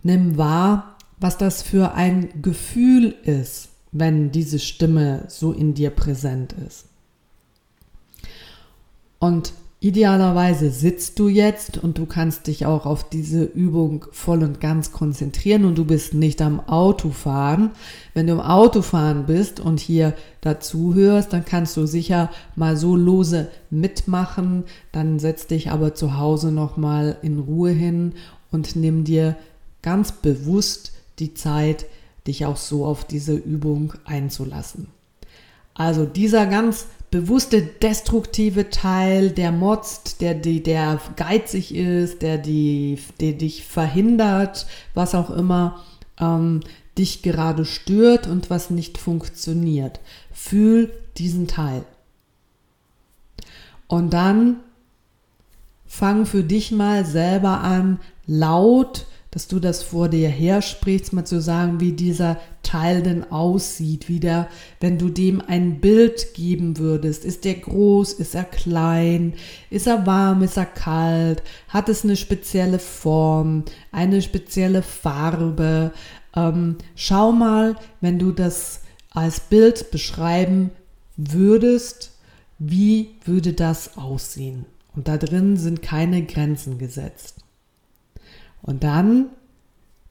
Nimm 0.03 0.39
wahr, 0.39 0.97
was 1.19 1.39
das 1.39 1.63
für 1.63 1.95
ein 1.95 2.41
Gefühl 2.41 3.17
ist, 3.25 3.71
wenn 3.91 4.31
diese 4.31 4.61
Stimme 4.61 5.25
so 5.29 5.53
in 5.53 5.75
dir 5.75 5.91
präsent 5.91 6.55
ist. 6.67 6.87
Und 9.19 9.53
idealerweise 9.83 10.71
sitzt 10.71 11.19
du 11.19 11.27
jetzt 11.27 11.77
und 11.77 11.99
du 11.99 12.07
kannst 12.07 12.47
dich 12.47 12.67
auch 12.67 12.87
auf 12.87 13.09
diese 13.09 13.43
Übung 13.43 14.07
voll 14.13 14.45
und 14.45 14.61
ganz 14.61 14.93
konzentrieren 14.93 15.65
und 15.65 15.77
du 15.77 15.85
bist 15.85 16.15
nicht 16.15 16.41
am 16.41 16.61
Autofahren. 16.61 17.73
Wenn 18.15 18.29
du 18.29 18.35
im 18.35 18.41
Autofahren 18.41 19.27
bist 19.27 19.59
und 19.59 19.81
hier 19.81 20.15
dazu 20.41 20.95
hörst, 20.95 21.33
dann 21.33 21.45
kannst 21.45 21.77
du 21.77 21.87
sicher 21.87 22.31
mal 22.55 22.77
so 22.77 22.95
lose 22.95 23.49
mitmachen, 23.71 24.63
dann 24.93 25.19
setz 25.19 25.49
dich 25.49 25.73
aber 25.73 25.95
zu 25.95 26.17
Hause 26.17 26.53
nochmal 26.53 27.17
in 27.23 27.41
Ruhe 27.41 27.73
hin 27.73 28.13
und 28.53 28.77
nimm 28.77 29.03
dir 29.03 29.35
ganz 29.83 30.13
bewusst 30.13 30.93
die 31.19 31.35
Zeit, 31.35 31.87
dich 32.29 32.47
auch 32.47 32.57
so 32.57 32.87
auf 32.87 33.05
diese 33.05 33.35
Übung 33.35 33.95
einzulassen. 34.05 34.87
Also 35.75 36.05
dieser 36.05 36.47
ganz 36.47 36.87
bewusste 37.13 37.61
destruktive 37.63 38.71
Teil, 38.71 39.31
der 39.31 39.53
motzt, 39.53 40.23
der, 40.23 40.35
der 40.35 40.99
geizig 41.15 41.75
ist, 41.75 42.23
der, 42.23 42.39
die, 42.39 42.99
der 43.21 43.35
dich 43.35 43.65
verhindert, 43.67 44.67
was 44.95 45.15
auch 45.15 45.31
immer 45.31 45.85
ähm, 46.19 46.61
dich 46.97 47.23
gerade 47.23 47.67
stört 47.67 48.27
und 48.27 48.49
was 48.49 48.71
nicht 48.71 48.97
funktioniert. 48.97 50.01
Fühl 50.33 50.91
diesen 51.19 51.47
Teil. 51.47 51.85
Und 53.89 54.15
dann 54.15 54.61
fang 55.87 56.25
für 56.25 56.43
dich 56.43 56.73
mal 56.73 57.05
selber 57.05 57.61
an, 57.61 58.01
laut 58.27 59.05
dass 59.33 59.49
du 59.49 59.61
das 59.61 59.83
vor 59.83 60.11
dir 60.11 60.29
her 60.29 60.61
sprichst, 60.61 61.15
mal 61.15 61.25
zu 61.25 61.41
sagen, 61.41 61.81
wie 61.81 61.93
dieser 61.93 62.39
Teil 62.63 63.03
denn 63.03 63.33
aussieht, 63.33 64.09
wie 64.11 64.21
der, 64.21 64.47
wenn 64.79 64.99
du 64.99 65.09
dem 65.09 65.41
ein 65.41 65.81
Bild 65.81 66.35
geben 66.35 66.77
würdest. 66.77 67.25
Ist 67.25 67.47
der 67.47 67.55
groß, 67.55 68.13
ist 68.13 68.35
er 68.35 68.45
klein, 68.45 69.33
ist 69.71 69.87
er 69.87 70.07
warm, 70.07 70.43
ist 70.43 70.59
er 70.59 70.67
kalt, 70.67 71.43
hat 71.69 71.89
es 71.89 72.05
eine 72.05 72.17
spezielle 72.17 72.79
Form, 72.79 73.65
eine 73.91 74.21
spezielle 74.21 74.83
Farbe. 74.83 75.93
Ähm, 76.37 76.77
schau 76.95 77.33
mal, 77.33 77.77
wenn 78.03 78.19
du 78.19 78.33
das 78.33 78.83
als 79.11 79.41
Bild 79.41 79.91
beschreiben 79.91 80.71
würdest, 81.17 82.13
wie 82.59 83.15
würde 83.25 83.55
das 83.55 83.97
aussehen? 83.97 84.67
Und 84.95 85.09
da 85.09 85.17
drin 85.17 85.57
sind 85.57 85.81
keine 85.81 86.23
Grenzen 86.23 86.77
gesetzt. 86.77 87.42
Und 88.63 88.85
dann, 88.85 89.27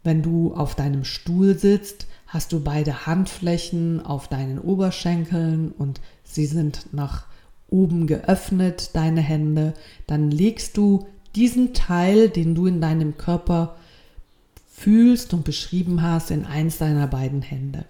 wenn 0.04 0.22
du 0.22 0.54
auf 0.54 0.76
deinem 0.76 1.04
Stuhl 1.04 1.58
sitzt, 1.58 2.08
hast 2.28 2.54
du 2.54 2.62
beide 2.62 3.06
Handflächen 3.06 4.06
auf 4.06 4.28
deinen 4.28 4.60
Oberschenkeln 4.60 5.72
und 5.72 6.00
sie 6.24 6.46
sind 6.46 6.94
nach 6.94 7.26
oben 7.70 8.08
geöffnet, 8.08 8.92
deine 8.94 9.22
Hände. 9.22 9.74
Dann 10.08 10.30
legst 10.30 10.78
du 10.78 11.08
diesen 11.36 11.74
Teil, 11.74 12.30
den 12.30 12.56
du 12.56 12.68
in 12.68 12.82
deinem 12.82 13.18
Körper 13.18 13.76
fühlst 14.70 15.34
und 15.34 15.44
beschrieben 15.44 16.02
hast, 16.02 16.32
in 16.32 16.46
eins 16.46 16.78
deiner 16.78 17.08
beiden 17.08 17.42
Hände. 17.42 17.86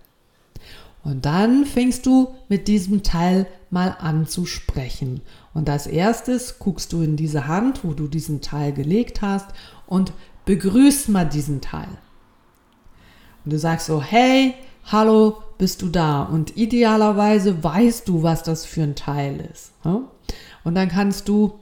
Und 1.03 1.25
dann 1.25 1.65
fängst 1.65 2.05
du 2.05 2.35
mit 2.47 2.67
diesem 2.67 3.01
Teil 3.01 3.47
mal 3.71 3.95
an 3.99 4.27
zu 4.27 4.45
sprechen. 4.45 5.21
Und 5.53 5.69
als 5.69 5.87
erstes 5.87 6.59
guckst 6.59 6.93
du 6.93 7.01
in 7.01 7.15
diese 7.15 7.47
Hand, 7.47 7.83
wo 7.83 7.93
du 7.93 8.07
diesen 8.07 8.41
Teil 8.41 8.71
gelegt 8.71 9.21
hast 9.21 9.47
und 9.87 10.13
begrüßt 10.45 11.09
mal 11.09 11.25
diesen 11.25 11.61
Teil. 11.61 11.89
Und 13.43 13.53
du 13.53 13.59
sagst 13.59 13.87
so, 13.87 14.01
hey, 14.01 14.53
hallo, 14.85 15.41
bist 15.57 15.81
du 15.81 15.89
da? 15.89 16.23
Und 16.23 16.57
idealerweise 16.57 17.63
weißt 17.63 18.07
du, 18.07 18.23
was 18.23 18.43
das 18.43 18.65
für 18.65 18.83
ein 18.83 18.95
Teil 18.95 19.47
ist. 19.51 19.71
Und 19.83 20.75
dann 20.75 20.89
kannst 20.89 21.27
du 21.27 21.53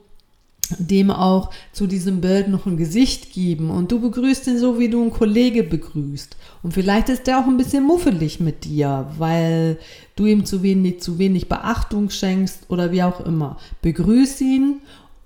dem 0.77 1.09
auch 1.09 1.50
zu 1.71 1.88
diesem 1.88 2.21
Bild 2.21 2.48
noch 2.48 2.65
ein 2.65 2.77
Gesicht 2.77 3.33
geben 3.33 3.71
und 3.71 3.91
du 3.91 4.00
begrüßt 4.00 4.48
ihn 4.48 4.59
so, 4.59 4.77
wie 4.77 4.89
du 4.89 5.01
einen 5.01 5.12
Kollege 5.12 5.63
begrüßt. 5.63 6.38
Und 6.62 6.74
vielleicht 6.74 7.09
ist 7.09 7.25
der 7.27 7.39
auch 7.39 7.48
ein 7.48 7.57
bisschen 7.57 7.83
muffelig 7.83 8.39
mit 8.39 8.65
dir, 8.65 9.09
weil 9.17 9.79
du 10.15 10.25
ihm 10.25 10.45
zu 10.45 10.62
wenig, 10.62 11.01
zu 11.01 11.17
wenig 11.17 11.50
Beachtung 11.50 12.09
schenkst 12.09 12.69
oder 12.69 12.91
wie 12.91 13.03
auch 13.03 13.19
immer. 13.21 13.57
Begrüß 13.81 14.41
ihn 14.41 14.81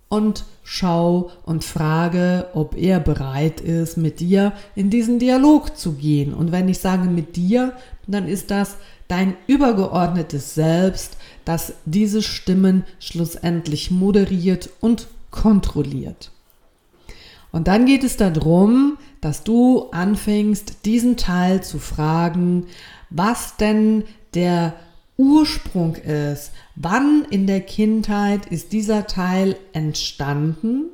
und 0.07 0.45
schau 0.63 1.29
und 1.45 1.63
frage, 1.63 2.47
ob 2.53 2.77
er 2.77 2.99
bereit 2.99 3.61
ist, 3.61 3.97
mit 3.97 4.19
dir 4.19 4.53
in 4.75 4.89
diesen 4.89 5.19
Dialog 5.19 5.77
zu 5.77 5.93
gehen. 5.93 6.33
Und 6.33 6.51
wenn 6.51 6.69
ich 6.69 6.79
sage 6.79 7.09
mit 7.09 7.35
dir, 7.35 7.73
dann 8.07 8.27
ist 8.27 8.49
das 8.49 8.77
dein 9.07 9.35
übergeordnetes 9.47 10.55
Selbst, 10.55 11.17
das 11.45 11.73
diese 11.85 12.21
Stimmen 12.21 12.85
schlussendlich 12.99 13.91
moderiert 13.91 14.69
und 14.79 15.07
kontrolliert. 15.31 16.31
Und 17.51 17.67
dann 17.67 17.85
geht 17.85 18.03
es 18.03 18.17
darum, 18.17 18.97
dass 19.21 19.43
du 19.43 19.89
anfängst, 19.91 20.85
diesen 20.85 21.17
Teil 21.17 21.61
zu 21.61 21.77
fragen, 21.77 22.65
was 23.09 23.57
denn 23.57 24.05
der 24.33 24.73
Ursprung 25.17 25.95
ist. 25.95 26.51
Wann 26.75 27.25
in 27.29 27.47
der 27.47 27.61
Kindheit 27.61 28.47
ist 28.47 28.71
dieser 28.73 29.07
Teil 29.07 29.55
entstanden 29.73 30.85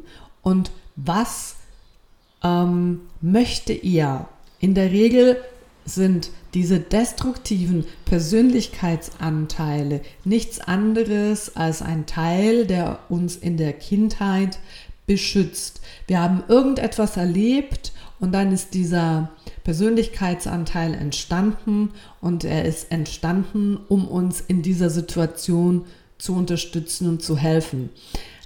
und 0.42 0.72
was 0.96 1.56
ähm, 2.44 3.02
möchte 3.22 3.74
er? 3.74 4.28
In 4.60 4.76
der 4.76 4.92
Regel 4.92 5.38
sind 5.86 6.32
diese 6.54 6.80
destruktiven 6.80 7.86
Persönlichkeitsanteile 8.06 10.02
nichts 10.26 10.60
anderes 10.60 11.56
als 11.56 11.82
ein 11.82 12.06
Teil, 12.06 12.66
der 12.66 13.00
uns 13.10 13.36
in 13.36 13.58
der 13.58 13.74
Kindheit 13.74 14.60
beschützt. 15.08 15.82
Wir 16.08 16.20
haben 16.22 16.44
irgendetwas 16.48 17.18
erlebt 17.18 17.94
und 18.20 18.34
dann 18.34 18.52
ist 18.52 18.74
dieser 18.74 19.30
Persönlichkeitsanteil 19.64 20.94
entstanden 20.94 21.92
und 22.22 22.44
er 22.44 22.66
ist 22.66 22.92
entstanden, 22.92 23.80
um 23.88 24.08
uns 24.08 24.42
in 24.42 24.62
dieser 24.62 24.90
Situation 24.90 25.86
zu 26.18 26.36
unterstützen 26.36 27.08
und 27.08 27.24
zu 27.24 27.38
helfen. 27.38 27.90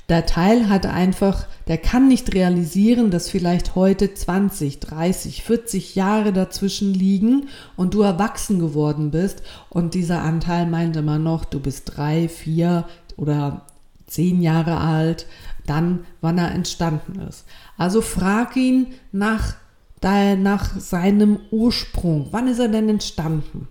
Der 0.09 0.25
Teil 0.25 0.67
hat 0.67 0.86
einfach, 0.86 1.47
der 1.67 1.77
kann 1.77 2.09
nicht 2.09 2.33
realisieren, 2.33 3.09
dass 3.09 3.29
vielleicht 3.29 3.73
heute 3.73 4.13
20, 4.13 4.81
30, 4.81 5.43
40 5.43 5.95
Jahre 5.95 6.33
dazwischen 6.33 6.93
liegen 6.93 7.47
und 7.77 7.93
du 7.93 8.01
erwachsen 8.01 8.59
geworden 8.59 9.12
bist 9.12 9.43
und 9.69 9.93
dieser 9.93 10.21
Anteil 10.21 10.67
meint 10.67 10.97
immer 10.97 11.19
noch, 11.19 11.45
du 11.45 11.59
bist 11.59 11.93
drei, 11.95 12.27
vier 12.27 12.86
oder 13.15 13.65
zehn 14.05 14.41
Jahre 14.41 14.77
alt, 14.77 15.25
dann, 15.65 16.05
wann 16.19 16.38
er 16.38 16.51
entstanden 16.51 17.19
ist. 17.21 17.45
Also 17.77 18.01
frag 18.01 18.57
ihn 18.57 18.88
nach, 19.13 19.55
nach 20.03 20.79
seinem 20.79 21.39
Ursprung. 21.51 22.27
Wann 22.31 22.47
ist 22.47 22.59
er 22.59 22.67
denn 22.67 22.89
entstanden? 22.89 23.67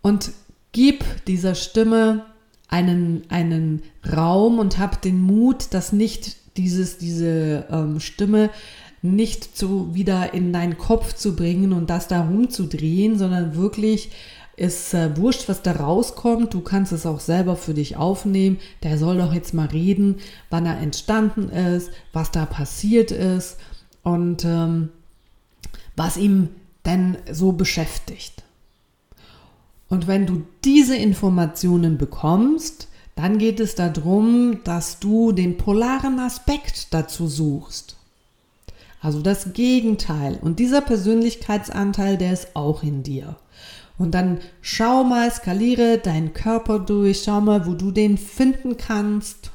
Und 0.00 0.30
gib 0.72 1.04
dieser 1.26 1.54
Stimme 1.54 2.24
einen, 2.68 3.24
einen 3.28 3.82
Raum 4.10 4.58
und 4.58 4.78
habe 4.78 4.96
den 5.02 5.20
Mut, 5.20 5.74
dass 5.74 5.92
nicht 5.92 6.36
dieses, 6.56 6.98
diese 6.98 7.66
ähm, 7.70 8.00
Stimme 8.00 8.50
nicht 9.02 9.56
so 9.56 9.94
wieder 9.94 10.34
in 10.34 10.52
deinen 10.52 10.78
Kopf 10.78 11.14
zu 11.14 11.34
bringen 11.34 11.72
und 11.72 11.90
das 11.90 12.06
da 12.06 12.22
rumzudrehen, 12.22 13.18
sondern 13.18 13.56
wirklich 13.56 14.10
ist 14.56 14.92
äh, 14.92 15.16
wurscht, 15.16 15.48
was 15.48 15.62
da 15.62 15.72
rauskommt. 15.72 16.52
Du 16.52 16.60
kannst 16.60 16.92
es 16.92 17.06
auch 17.06 17.20
selber 17.20 17.56
für 17.56 17.72
dich 17.72 17.96
aufnehmen. 17.96 18.58
Der 18.82 18.98
soll 18.98 19.16
doch 19.16 19.32
jetzt 19.32 19.54
mal 19.54 19.68
reden, 19.68 20.16
wann 20.50 20.66
er 20.66 20.78
entstanden 20.78 21.48
ist, 21.48 21.90
was 22.12 22.30
da 22.30 22.44
passiert 22.44 23.10
ist 23.10 23.56
und 24.02 24.44
ähm, 24.44 24.90
was 25.96 26.16
ihm 26.16 26.48
denn 26.84 27.18
so 27.30 27.52
beschäftigt. 27.52 28.42
Und 29.88 30.06
wenn 30.06 30.26
du 30.26 30.42
diese 30.64 30.96
Informationen 30.96 31.98
bekommst, 31.98 32.88
dann 33.16 33.38
geht 33.38 33.60
es 33.60 33.74
darum, 33.74 34.60
dass 34.64 35.00
du 35.00 35.32
den 35.32 35.58
polaren 35.58 36.18
Aspekt 36.20 36.94
dazu 36.94 37.26
suchst. 37.26 37.96
Also 39.02 39.20
das 39.20 39.52
Gegenteil. 39.52 40.38
Und 40.40 40.58
dieser 40.58 40.80
Persönlichkeitsanteil, 40.80 42.16
der 42.16 42.32
ist 42.32 42.54
auch 42.54 42.82
in 42.82 43.02
dir. 43.02 43.36
Und 44.00 44.12
dann 44.12 44.38
schau 44.62 45.04
mal, 45.04 45.30
skaliere 45.30 45.98
deinen 45.98 46.32
Körper 46.32 46.78
durch, 46.78 47.20
schau 47.22 47.42
mal, 47.42 47.66
wo 47.66 47.74
du 47.74 47.90
den 47.90 48.16
finden 48.16 48.78
kannst. 48.78 49.50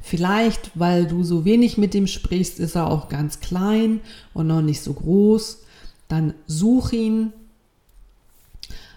Vielleicht, 0.00 0.70
weil 0.74 1.06
du 1.06 1.24
so 1.24 1.44
wenig 1.44 1.76
mit 1.76 1.94
ihm 1.94 2.06
sprichst, 2.06 2.58
ist 2.58 2.74
er 2.74 2.90
auch 2.90 3.10
ganz 3.10 3.40
klein 3.40 4.00
und 4.32 4.46
noch 4.46 4.62
nicht 4.62 4.80
so 4.80 4.94
groß. 4.94 5.58
Dann 6.08 6.32
such 6.46 6.92
ihn, 6.94 7.34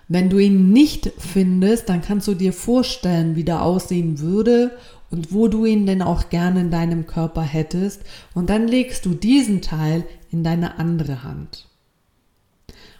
wenn 0.07 0.29
du 0.29 0.37
ihn 0.37 0.71
nicht 0.71 1.11
findest, 1.17 1.89
dann 1.89 2.01
kannst 2.01 2.29
du 2.29 2.33
dir 2.33 2.53
vorstellen, 2.53 3.35
wie 3.35 3.43
der 3.43 3.63
aussehen 3.63 4.19
würde 4.19 4.71
und 5.11 5.33
wo 5.33 5.49
du 5.49 5.65
ihn 5.65 5.85
denn 5.85 6.03
auch 6.03 6.29
gerne 6.29 6.61
in 6.61 6.71
deinem 6.71 7.05
Körper 7.05 7.41
hättest. 7.41 7.99
Und 8.33 8.49
dann 8.49 8.65
legst 8.65 9.05
du 9.05 9.13
diesen 9.13 9.61
Teil 9.61 10.05
in 10.31 10.45
deine 10.45 10.79
andere 10.79 11.23
Hand. 11.23 11.67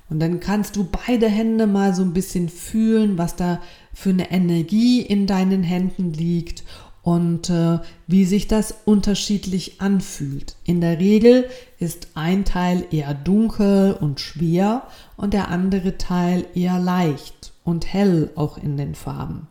Und 0.10 0.20
dann 0.20 0.40
kannst 0.40 0.76
du 0.76 0.88
beide 1.08 1.28
Hände 1.28 1.66
mal 1.68 1.96
so 1.96 2.04
ein 2.04 2.14
bisschen 2.14 2.50
fühlen, 2.50 3.18
was 3.18 3.36
da 3.36 3.60
für 3.94 4.12
eine 4.12 4.32
Energie 4.32 5.02
in 5.02 5.26
deinen 5.26 5.64
Händen 5.64 6.14
liegt 6.14 6.64
und 7.02 7.50
äh, 7.50 7.80
wie 8.08 8.26
sich 8.26 8.48
das 8.48 8.74
unterschiedlich 8.86 9.80
anfühlt. 9.80 10.56
In 10.64 10.82
der 10.82 11.00
Regel 11.00 11.46
ist 11.80 12.10
ein 12.16 12.46
Teil 12.46 12.86
eher 12.92 13.14
dunkel 13.14 13.96
und 14.00 14.20
schwer 14.20 14.88
und 15.18 15.34
der 15.34 15.50
andere 15.50 15.98
Teil 15.98 16.46
eher 16.56 16.80
leicht 16.80 17.54
und 17.64 17.92
hell 17.92 18.32
auch 18.36 18.58
in 18.58 18.78
den 18.78 18.96
Farben. 18.96 19.48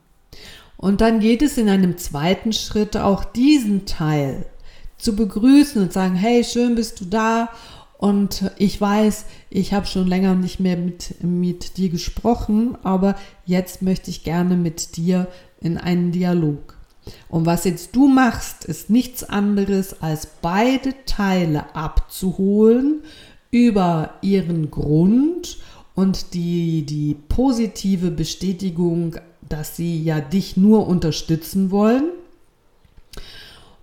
Und 0.77 1.01
dann 1.01 1.21
geht 1.21 1.43
es 1.43 1.57
in 1.57 1.69
einem 1.69 1.97
zweiten 1.97 2.53
Schritt 2.53 2.97
auch 2.97 3.25
diesen 3.25 3.87
Teil 3.87 4.47
zu 4.99 5.15
begrüßen 5.15 5.81
und 5.81 5.93
sagen, 5.93 6.17
hey, 6.17 6.43
schön 6.43 6.75
bist 6.75 7.01
du 7.01 7.05
da 7.05 7.51
und 8.05 8.51
ich 8.59 8.79
weiß, 8.79 9.25
ich 9.49 9.73
habe 9.73 9.87
schon 9.87 10.07
länger 10.07 10.35
nicht 10.35 10.61
mehr 10.61 10.77
mit, 10.77 11.25
mit 11.25 11.79
dir 11.79 11.89
gesprochen, 11.89 12.77
aber 12.83 13.17
jetzt 13.47 13.81
möchte 13.81 14.11
ich 14.11 14.25
gerne 14.25 14.59
mit 14.59 14.99
dir 14.99 15.27
in 15.63 15.79
einen 15.79 16.13
Dialog. 16.13 16.77
Und 17.31 17.47
was 17.47 17.65
jetzt 17.65 17.97
du 17.97 18.07
machst, 18.07 18.67
ist 18.67 18.91
nichts 18.91 19.25
anderes, 19.25 20.03
als 20.03 20.27
beide 20.43 20.93
Teile 21.07 21.75
abzuholen 21.75 23.01
über 23.51 24.13
ihren 24.21 24.71
Grund 24.71 25.57
und 25.95 26.35
die, 26.35 26.85
die 26.85 27.17
positive 27.31 28.11
Bestätigung, 28.11 29.17
dass 29.49 29.77
sie 29.77 30.03
ja 30.03 30.21
dich 30.21 30.59
nur 30.59 30.89
unterstützen 30.89 31.71
wollen. 31.71 32.11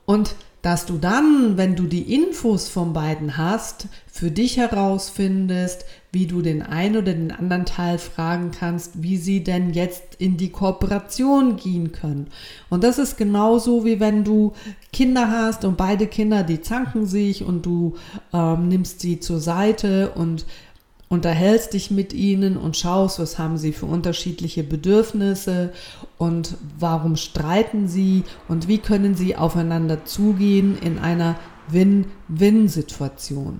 Und 0.05 0.35
dass 0.61 0.85
du 0.85 0.97
dann, 0.97 1.57
wenn 1.57 1.75
du 1.75 1.83
die 1.83 2.13
Infos 2.13 2.69
von 2.69 2.93
beiden 2.93 3.37
hast, 3.37 3.87
für 4.05 4.29
dich 4.29 4.57
herausfindest, 4.57 5.85
wie 6.11 6.27
du 6.27 6.41
den 6.41 6.61
einen 6.61 6.97
oder 6.97 7.13
den 7.13 7.31
anderen 7.31 7.65
Teil 7.65 7.97
fragen 7.97 8.51
kannst, 8.51 9.01
wie 9.01 9.17
sie 9.17 9.43
denn 9.43 9.73
jetzt 9.73 10.15
in 10.19 10.37
die 10.37 10.49
Kooperation 10.49 11.55
gehen 11.55 11.91
können. 11.93 12.27
Und 12.69 12.83
das 12.83 12.99
ist 12.99 13.17
genauso 13.17 13.85
wie 13.85 13.99
wenn 13.99 14.23
du 14.23 14.53
Kinder 14.91 15.31
hast 15.31 15.65
und 15.65 15.77
beide 15.77 16.07
Kinder, 16.07 16.43
die 16.43 16.61
zanken 16.61 17.05
sich 17.05 17.43
und 17.43 17.65
du 17.65 17.95
ähm, 18.33 18.67
nimmst 18.67 18.99
sie 18.99 19.19
zur 19.19 19.39
Seite 19.39 20.11
und 20.11 20.45
unterhältst 21.11 21.73
dich 21.73 21.91
mit 21.91 22.13
ihnen 22.13 22.55
und 22.55 22.77
schaust, 22.77 23.19
was 23.19 23.37
haben 23.37 23.57
sie 23.57 23.73
für 23.73 23.85
unterschiedliche 23.85 24.63
Bedürfnisse 24.63 25.73
und 26.17 26.55
warum 26.79 27.17
streiten 27.17 27.89
sie 27.89 28.23
und 28.47 28.69
wie 28.69 28.77
können 28.77 29.13
sie 29.13 29.35
aufeinander 29.35 30.05
zugehen 30.05 30.77
in 30.81 30.99
einer 30.99 31.35
Win-Win-Situation. 31.67 33.59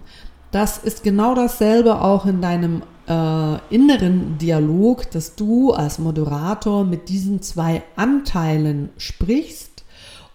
Das 0.52 0.78
ist 0.78 1.04
genau 1.04 1.36
dasselbe 1.36 2.02
auch 2.02 2.26
in 2.26 2.42
deinem 2.42 2.84
äh, 3.10 3.58
inneren 3.70 4.38
Dialog, 4.38 5.12
dass 5.12 5.36
du 5.36 5.74
als 5.74 6.00
Moderator 6.00 6.86
mit 6.86 7.10
diesen 7.10 7.42
zwei 7.42 7.84
Anteilen 7.98 8.92
sprichst 8.96 9.84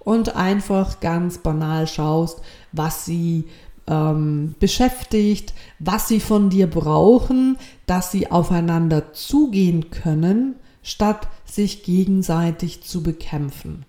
und 0.00 0.36
einfach 0.36 1.00
ganz 1.00 1.38
banal 1.38 1.86
schaust, 1.86 2.42
was 2.72 3.06
sie 3.06 3.46
ähm, 3.86 4.54
beschäftigt, 4.58 5.54
was 5.78 6.08
sie 6.08 6.20
von 6.20 6.50
dir 6.50 6.68
brauchen, 6.68 7.58
dass 7.86 8.10
sie 8.10 8.30
aufeinander 8.30 9.12
zugehen 9.12 9.90
können, 9.90 10.56
statt 10.82 11.28
sich 11.44 11.82
gegenseitig 11.82 12.82
zu 12.82 13.02
bekämpfen. 13.02 13.84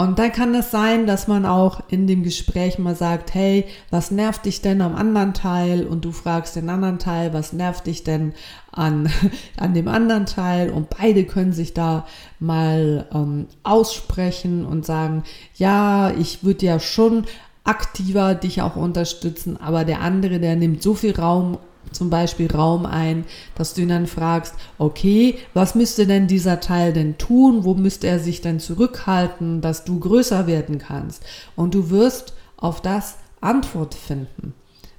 Und 0.00 0.18
dann 0.18 0.32
kann 0.32 0.54
es 0.54 0.70
sein, 0.70 1.06
dass 1.06 1.28
man 1.28 1.44
auch 1.44 1.82
in 1.88 2.06
dem 2.06 2.22
Gespräch 2.22 2.78
mal 2.78 2.94
sagt, 2.94 3.34
hey, 3.34 3.66
was 3.90 4.10
nervt 4.10 4.46
dich 4.46 4.62
denn 4.62 4.80
am 4.80 4.94
anderen 4.94 5.34
Teil? 5.34 5.86
Und 5.86 6.06
du 6.06 6.12
fragst 6.12 6.56
den 6.56 6.70
anderen 6.70 6.98
Teil, 6.98 7.34
was 7.34 7.52
nervt 7.52 7.86
dich 7.86 8.02
denn 8.02 8.32
an, 8.72 9.10
an 9.58 9.74
dem 9.74 9.88
anderen 9.88 10.24
Teil? 10.24 10.70
Und 10.70 10.88
beide 10.88 11.24
können 11.24 11.52
sich 11.52 11.74
da 11.74 12.06
mal 12.38 13.08
ähm, 13.12 13.48
aussprechen 13.62 14.64
und 14.64 14.86
sagen, 14.86 15.24
ja, 15.56 16.12
ich 16.12 16.44
würde 16.44 16.64
ja 16.64 16.80
schon 16.80 17.26
aktiver 17.70 18.34
dich 18.34 18.62
auch 18.62 18.74
unterstützen, 18.74 19.56
aber 19.56 19.84
der 19.84 20.00
andere, 20.00 20.40
der 20.40 20.56
nimmt 20.56 20.82
so 20.82 20.94
viel 20.94 21.14
Raum 21.14 21.58
zum 21.92 22.10
Beispiel 22.10 22.50
Raum 22.50 22.84
ein, 22.84 23.24
dass 23.54 23.74
du 23.74 23.82
ihn 23.82 23.88
dann 23.88 24.08
fragst, 24.08 24.54
okay, 24.78 25.38
was 25.54 25.76
müsste 25.76 26.06
denn 26.06 26.26
dieser 26.26 26.60
Teil 26.60 26.92
denn 26.92 27.16
tun? 27.16 27.64
Wo 27.64 27.74
müsste 27.74 28.08
er 28.08 28.18
sich 28.18 28.40
denn 28.40 28.58
zurückhalten, 28.58 29.60
dass 29.60 29.84
du 29.84 30.00
größer 30.00 30.46
werden 30.46 30.78
kannst? 30.78 31.24
Und 31.56 31.74
du 31.74 31.90
wirst 31.90 32.34
auf 32.56 32.80
das 32.80 33.18
Antwort 33.40 33.94
finden, 33.94 34.54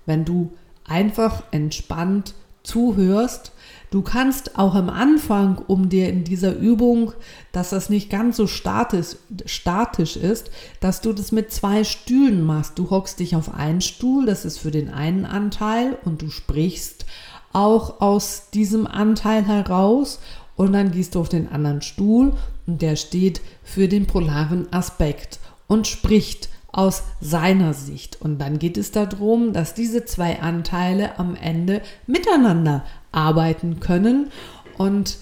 wenn 0.06 0.26
du 0.26 0.54
einfach 0.86 1.44
entspannt 1.52 2.34
zuhörst 2.63 3.52
Du 3.91 4.02
kannst 4.02 4.58
auch 4.58 4.74
am 4.74 4.89
Anfang, 4.89 5.58
um 5.67 5.89
dir 5.89 6.08
in 6.08 6.24
dieser 6.24 6.56
Übung, 6.56 7.12
dass 7.52 7.71
das 7.71 7.89
nicht 7.89 8.10
ganz 8.10 8.38
so 8.38 8.47
statisch, 8.47 9.17
statisch 9.45 10.15
ist, 10.15 10.50
dass 10.80 11.02
du 11.02 11.12
das 11.12 11.34
mit 11.34 11.52
zwei 11.52 11.84
Stühlen 11.84 12.41
machst. 12.41 12.80
Du 12.80 12.89
hockst 12.89 13.19
dich 13.19 13.36
auf 13.36 13.54
einen 13.54 13.82
Stuhl, 13.82 14.26
das 14.26 14.45
ist 14.45 14.60
für 14.60 14.71
den 14.71 14.89
einen 14.89 15.26
Anteil 15.26 15.97
und 16.06 16.21
du 16.21 16.30
sprichst 16.30 17.06
auch 17.52 18.00
aus 18.00 18.50
diesem 18.54 18.88
Anteil 18.88 19.43
heraus 19.45 20.19
und 20.56 20.71
dann 20.71 20.91
gehst 20.91 21.15
du 21.15 21.19
auf 21.19 21.28
den 21.28 21.52
anderen 21.52 21.82
Stuhl 21.82 22.32
und 22.67 22.82
der 22.82 22.95
steht 22.95 23.41
für 23.62 23.89
den 23.89 24.08
polaren 24.08 24.71
Aspekt 24.71 25.39
und 25.67 25.86
spricht 25.86 26.47
aus 26.72 27.04
seiner 27.20 27.74
Sicht. 27.74 28.22
Und 28.22 28.40
dann 28.40 28.60
geht 28.60 28.78
es 28.78 28.92
darum, 28.92 29.54
dass 29.54 29.74
diese 29.74 30.06
zwei 30.06 30.40
Anteile 30.42 31.20
am 31.20 31.36
Ende 31.36 31.82
miteinander 32.08 32.86
arbeiten 33.12 33.80
können. 33.80 34.32
Und 34.78 35.18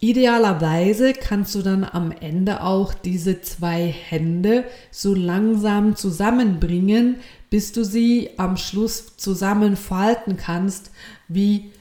idealerweise 0.00 1.12
kannst 1.12 1.54
du 1.54 1.62
dann 1.62 1.84
am 1.84 2.12
Ende 2.12 2.62
auch 2.62 2.94
diese 2.94 3.40
zwei 3.42 3.86
Hände 3.86 4.64
so 4.90 5.14
langsam 5.14 5.96
zusammenbringen, 5.96 7.16
bis 7.48 7.72
du 7.72 7.84
sie 7.84 8.30
am 8.36 8.56
Schluss 8.56 9.16
zusammenfalten 9.16 10.36
kannst, 10.36 10.92
wie 11.28 11.72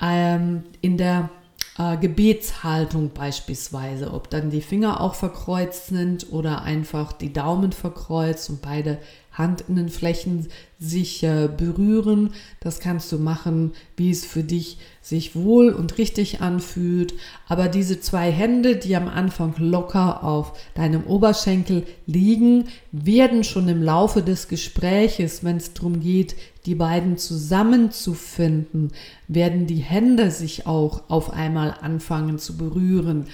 ähm, 0.00 0.62
in 0.80 0.96
der 0.98 1.30
äh, 1.78 1.96
Gebetshaltung 1.96 3.10
beispielsweise, 3.10 4.12
ob 4.12 4.30
dann 4.30 4.50
die 4.50 4.60
Finger 4.60 5.00
auch 5.00 5.14
verkreuzt 5.14 5.86
sind 5.86 6.32
oder 6.32 6.62
einfach 6.62 7.12
die 7.12 7.32
Daumen 7.32 7.72
verkreuzt 7.72 8.50
und 8.50 8.62
beide 8.62 8.98
Handinnenflächen 9.36 10.48
sich 10.78 11.22
äh, 11.22 11.48
berühren. 11.54 12.30
Das 12.60 12.80
kannst 12.80 13.10
du 13.12 13.18
machen, 13.18 13.72
wie 13.96 14.10
es 14.10 14.24
für 14.24 14.42
dich 14.42 14.78
sich 15.00 15.34
wohl 15.34 15.70
und 15.70 15.98
richtig 15.98 16.40
anfühlt. 16.40 17.14
Aber 17.48 17.68
diese 17.68 18.00
zwei 18.00 18.30
Hände, 18.30 18.76
die 18.76 18.96
am 18.96 19.08
Anfang 19.08 19.54
locker 19.58 20.24
auf 20.24 20.52
deinem 20.74 21.04
Oberschenkel 21.04 21.84
liegen, 22.06 22.64
werden 22.92 23.44
schon 23.44 23.68
im 23.68 23.82
Laufe 23.82 24.22
des 24.22 24.48
Gespräches, 24.48 25.44
wenn 25.44 25.56
es 25.56 25.72
darum 25.72 26.00
geht, 26.00 26.36
die 26.66 26.74
beiden 26.74 27.16
zusammenzufinden, 27.16 28.90
werden 29.28 29.66
die 29.66 29.76
Hände 29.76 30.30
sich 30.30 30.66
auch 30.66 31.04
auf 31.08 31.32
einmal 31.32 31.76
anfangen 31.80 32.38
zu 32.38 32.56
berühren. 32.56 33.26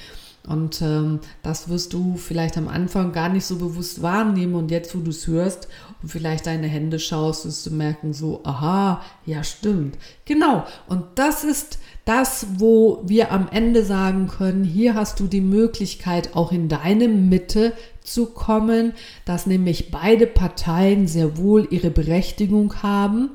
Und 0.46 0.82
ähm, 0.82 1.20
das 1.44 1.68
wirst 1.68 1.92
du 1.92 2.16
vielleicht 2.16 2.58
am 2.58 2.66
Anfang 2.66 3.12
gar 3.12 3.28
nicht 3.28 3.46
so 3.46 3.56
bewusst 3.56 4.02
wahrnehmen 4.02 4.56
und 4.56 4.72
jetzt, 4.72 4.94
wo 4.94 4.98
du 4.98 5.10
es 5.10 5.28
hörst 5.28 5.68
und 6.02 6.08
vielleicht 6.08 6.46
deine 6.46 6.66
Hände 6.66 6.98
schaust, 6.98 7.46
wirst 7.46 7.66
du 7.66 7.70
merken, 7.70 8.12
so, 8.12 8.40
aha, 8.42 9.00
ja 9.24 9.44
stimmt. 9.44 9.96
Genau. 10.24 10.64
Und 10.88 11.04
das 11.14 11.44
ist 11.44 11.78
das, 12.04 12.46
wo 12.56 13.02
wir 13.06 13.30
am 13.30 13.48
Ende 13.52 13.84
sagen 13.84 14.26
können, 14.26 14.64
hier 14.64 14.94
hast 14.94 15.20
du 15.20 15.28
die 15.28 15.40
Möglichkeit, 15.40 16.34
auch 16.34 16.50
in 16.50 16.68
deine 16.68 17.06
Mitte 17.06 17.72
zu 18.02 18.26
kommen, 18.26 18.94
dass 19.24 19.46
nämlich 19.46 19.92
beide 19.92 20.26
Parteien 20.26 21.06
sehr 21.06 21.38
wohl 21.38 21.68
ihre 21.70 21.90
Berechtigung 21.90 22.82
haben 22.82 23.30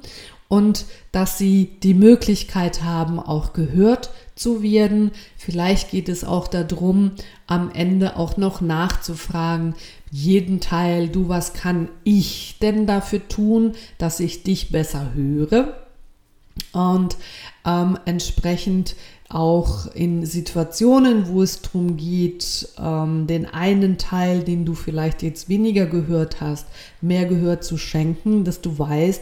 und 0.49 0.85
dass 1.13 1.37
sie 1.37 1.77
die 1.83 1.93
Möglichkeit 1.93 2.83
haben, 2.83 3.19
auch 3.19 3.53
gehört 3.53 4.09
zu 4.39 4.61
werden. 4.61 5.11
Vielleicht 5.37 5.91
geht 5.91 6.09
es 6.09 6.23
auch 6.23 6.47
darum, 6.47 7.11
am 7.47 7.71
Ende 7.71 8.17
auch 8.17 8.37
noch 8.37 8.61
nachzufragen, 8.61 9.75
jeden 10.11 10.59
Teil, 10.59 11.09
du, 11.09 11.27
was 11.27 11.53
kann 11.53 11.89
ich 12.03 12.57
denn 12.61 12.87
dafür 12.87 13.27
tun, 13.27 13.73
dass 13.97 14.19
ich 14.19 14.43
dich 14.43 14.71
besser 14.71 15.13
höre? 15.13 15.73
Und 16.71 17.17
ähm, 17.65 17.97
entsprechend 18.05 18.95
auch 19.29 19.87
in 19.93 20.25
Situationen, 20.25 21.27
wo 21.27 21.41
es 21.41 21.61
darum 21.61 21.97
geht, 21.97 22.69
ähm, 22.79 23.27
den 23.27 23.45
einen 23.45 23.97
Teil, 23.97 24.43
den 24.43 24.65
du 24.65 24.73
vielleicht 24.73 25.21
jetzt 25.21 25.49
weniger 25.49 25.85
gehört 25.85 26.39
hast, 26.39 26.67
mehr 27.01 27.25
gehört 27.25 27.63
zu 27.63 27.77
schenken, 27.77 28.45
dass 28.45 28.61
du 28.61 28.79
weißt, 28.79 29.21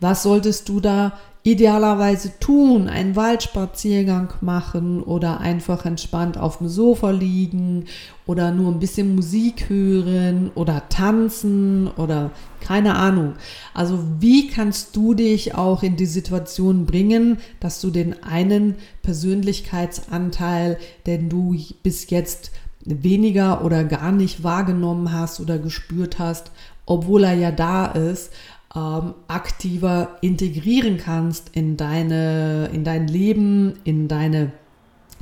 was 0.00 0.22
solltest 0.22 0.68
du 0.68 0.80
da 0.80 1.18
idealerweise 1.46 2.40
tun, 2.40 2.88
einen 2.88 3.14
Waldspaziergang 3.14 4.32
machen 4.40 5.00
oder 5.00 5.38
einfach 5.38 5.84
entspannt 5.84 6.36
auf 6.36 6.58
dem 6.58 6.68
Sofa 6.68 7.12
liegen 7.12 7.84
oder 8.26 8.50
nur 8.50 8.72
ein 8.72 8.80
bisschen 8.80 9.14
Musik 9.14 9.68
hören 9.68 10.50
oder 10.56 10.88
tanzen 10.88 11.86
oder 11.86 12.32
keine 12.58 12.96
Ahnung. 12.96 13.34
Also 13.74 14.00
wie 14.18 14.48
kannst 14.48 14.96
du 14.96 15.14
dich 15.14 15.54
auch 15.54 15.84
in 15.84 15.94
die 15.94 16.06
Situation 16.06 16.84
bringen, 16.84 17.38
dass 17.60 17.80
du 17.80 17.90
den 17.90 18.24
einen 18.24 18.74
Persönlichkeitsanteil, 19.02 20.78
den 21.06 21.28
du 21.28 21.56
bis 21.84 22.10
jetzt 22.10 22.50
weniger 22.80 23.64
oder 23.64 23.84
gar 23.84 24.10
nicht 24.10 24.42
wahrgenommen 24.42 25.12
hast 25.12 25.38
oder 25.38 25.60
gespürt 25.60 26.18
hast, 26.18 26.50
obwohl 26.86 27.22
er 27.22 27.34
ja 27.34 27.52
da 27.52 27.86
ist, 27.86 28.32
ähm, 28.76 29.14
aktiver 29.26 30.18
integrieren 30.20 30.98
kannst 30.98 31.48
in 31.52 31.76
deine, 31.78 32.68
in 32.72 32.84
dein 32.84 33.08
Leben, 33.08 33.78
in 33.84 34.06
deine 34.06 34.52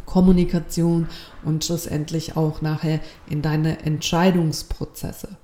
Kommunikation 0.06 1.06
und 1.44 1.64
schlussendlich 1.64 2.36
auch 2.36 2.60
nachher 2.60 3.00
in 3.30 3.42
deine 3.42 3.80
Entscheidungsprozesse. 3.80 5.36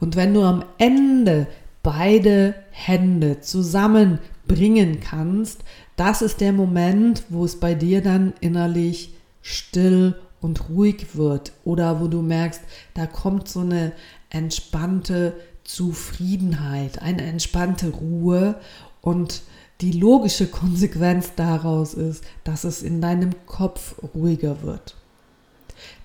Und 0.00 0.14
wenn 0.14 0.32
du 0.32 0.42
am 0.42 0.64
Ende 0.78 1.48
beide 1.82 2.54
Hände 2.70 3.40
zusammenbringen 3.40 5.00
kannst, 5.00 5.64
das 5.96 6.22
ist 6.22 6.40
der 6.40 6.52
Moment, 6.52 7.24
wo 7.30 7.44
es 7.44 7.58
bei 7.58 7.74
dir 7.74 8.00
dann 8.00 8.32
innerlich 8.40 9.14
still 9.42 10.14
und 10.40 10.68
ruhig 10.68 11.16
wird 11.16 11.52
oder 11.64 12.00
wo 12.00 12.06
du 12.06 12.22
merkst, 12.22 12.60
da 12.94 13.06
kommt 13.06 13.48
so 13.48 13.60
eine 13.60 13.92
entspannte 14.30 15.34
Zufriedenheit, 15.66 17.02
eine 17.02 17.22
entspannte 17.22 17.90
Ruhe 17.90 18.56
und 19.00 19.42
die 19.80 19.92
logische 19.92 20.46
Konsequenz 20.46 21.32
daraus 21.36 21.92
ist, 21.94 22.24
dass 22.44 22.64
es 22.64 22.82
in 22.82 23.00
deinem 23.00 23.34
Kopf 23.46 23.96
ruhiger 24.14 24.62
wird. 24.62 24.94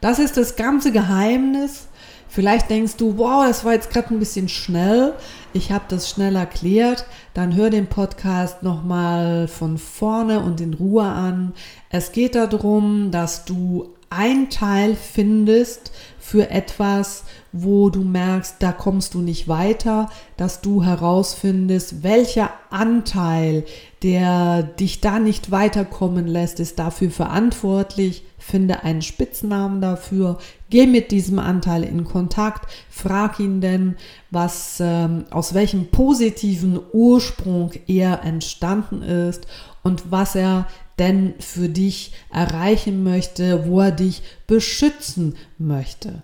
Das 0.02 0.20
ist 0.20 0.36
das 0.36 0.56
ganze 0.56 0.92
Geheimnis. 0.92 1.88
Vielleicht 2.28 2.70
denkst 2.70 2.96
du, 2.96 3.18
wow, 3.18 3.46
das 3.46 3.64
war 3.64 3.74
jetzt 3.74 3.92
gerade 3.92 4.14
ein 4.14 4.20
bisschen 4.20 4.50
schnell. 4.50 5.14
Ich 5.54 5.72
habe 5.72 5.86
das 5.88 6.10
schnell 6.10 6.36
erklärt. 6.36 7.06
Dann 7.34 7.56
hör 7.56 7.70
den 7.70 7.88
Podcast 7.88 8.64
nochmal 8.64 9.48
von 9.48 9.78
vorne 9.78 10.40
und 10.40 10.60
in 10.60 10.74
Ruhe 10.74 11.04
an. 11.04 11.54
Es 11.90 12.12
geht 12.12 12.36
darum, 12.36 13.12
dass 13.12 13.46
du 13.46 13.90
ein 14.10 14.50
Teil 14.50 14.96
findest 14.96 15.92
für 16.22 16.52
etwas, 16.52 17.24
wo 17.52 17.90
du 17.90 18.04
merkst, 18.04 18.58
da 18.60 18.72
kommst 18.72 19.16
du 19.16 19.22
nicht 19.22 19.48
weiter, 19.48 20.08
dass 20.38 20.62
du 20.62 20.84
herausfindest, 20.84 22.04
welcher 22.04 22.52
Anteil, 22.70 23.66
der 24.04 24.62
dich 24.62 25.02
da 25.02 25.18
nicht 25.18 25.50
weiterkommen 25.50 26.28
lässt, 26.28 26.60
ist 26.60 26.78
dafür 26.78 27.10
verantwortlich. 27.10 28.24
Finde 28.38 28.84
einen 28.84 29.02
Spitznamen 29.02 29.82
dafür, 29.82 30.38
geh 30.70 30.86
mit 30.86 31.12
diesem 31.12 31.40
Anteil 31.40 31.84
in 31.84 32.06
Kontakt, 32.06 32.72
frag 32.90 33.40
ihn 33.40 33.60
denn, 33.60 33.96
was 34.30 34.78
ähm, 34.80 35.26
aus 35.32 35.54
welchem 35.54 35.88
positiven 35.88 36.80
Ursprung 36.94 37.72
er 37.88 38.24
entstanden 38.24 39.02
ist 39.02 39.48
und 39.84 40.12
was 40.12 40.36
er 40.36 40.68
denn 41.02 41.34
für 41.40 41.68
dich 41.68 42.14
erreichen 42.32 43.04
möchte, 43.04 43.66
wo 43.66 43.80
er 43.82 43.92
dich 43.92 44.22
beschützen 44.46 45.36
möchte. 45.58 46.22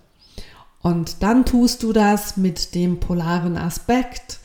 Und 0.80 1.24
dann 1.24 1.44
tust 1.44 1.82
du 1.82 1.92
das 1.92 2.36
mit 2.36 2.76
dem 2.76 3.00
polaren 3.00 3.56
Aspekt. 3.58 4.38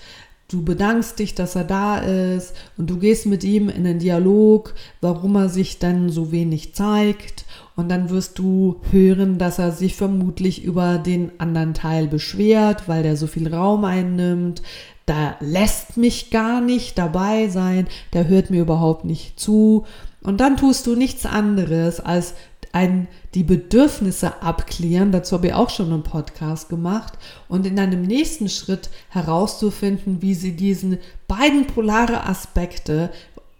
Du 0.47 0.63
bedankst 0.63 1.19
dich, 1.19 1.35
dass 1.35 1.55
er 1.55 1.65
da 1.65 1.99
ist 1.99 2.55
und 2.77 2.89
du 2.89 2.97
gehst 2.97 3.27
mit 3.27 3.43
ihm 3.43 3.69
in 3.69 3.83
den 3.83 3.99
Dialog, 3.99 4.73
warum 5.01 5.35
er 5.35 5.49
sich 5.49 5.77
dann 5.77 6.09
so 6.09 6.31
wenig 6.31 6.73
zeigt. 6.73 7.45
Und 7.75 7.89
dann 7.89 8.09
wirst 8.09 8.39
du 8.39 8.81
hören, 8.91 9.37
dass 9.37 9.59
er 9.59 9.71
sich 9.71 9.95
vermutlich 9.95 10.63
über 10.63 10.97
den 10.97 11.31
anderen 11.39 11.75
Teil 11.75 12.07
beschwert, 12.07 12.87
weil 12.87 13.03
der 13.03 13.17
so 13.17 13.27
viel 13.27 13.53
Raum 13.53 13.85
einnimmt. 13.85 14.63
Da 15.05 15.35
lässt 15.41 15.97
mich 15.97 16.31
gar 16.31 16.61
nicht 16.61 16.97
dabei 16.97 17.49
sein, 17.49 17.87
der 18.13 18.27
hört 18.27 18.49
mir 18.49 18.61
überhaupt 18.61 19.05
nicht 19.05 19.39
zu. 19.39 19.85
Und 20.23 20.39
dann 20.39 20.57
tust 20.57 20.87
du 20.87 20.95
nichts 20.95 21.25
anderes, 21.25 21.99
als 21.99 22.33
ein, 22.71 23.07
die 23.35 23.43
Bedürfnisse 23.43 24.41
abklären. 24.41 25.11
Dazu 25.11 25.35
habe 25.35 25.47
ich 25.47 25.53
auch 25.53 25.69
schon 25.69 25.91
einen 25.91 26.03
Podcast 26.03 26.69
gemacht. 26.69 27.13
Und 27.47 27.65
in 27.65 27.79
einem 27.79 28.01
nächsten 28.01 28.49
Schritt 28.49 28.89
herauszufinden, 29.09 30.21
wie 30.21 30.33
sie 30.33 30.55
diesen 30.55 30.97
beiden 31.27 31.67
polare 31.67 32.25
Aspekte 32.25 33.11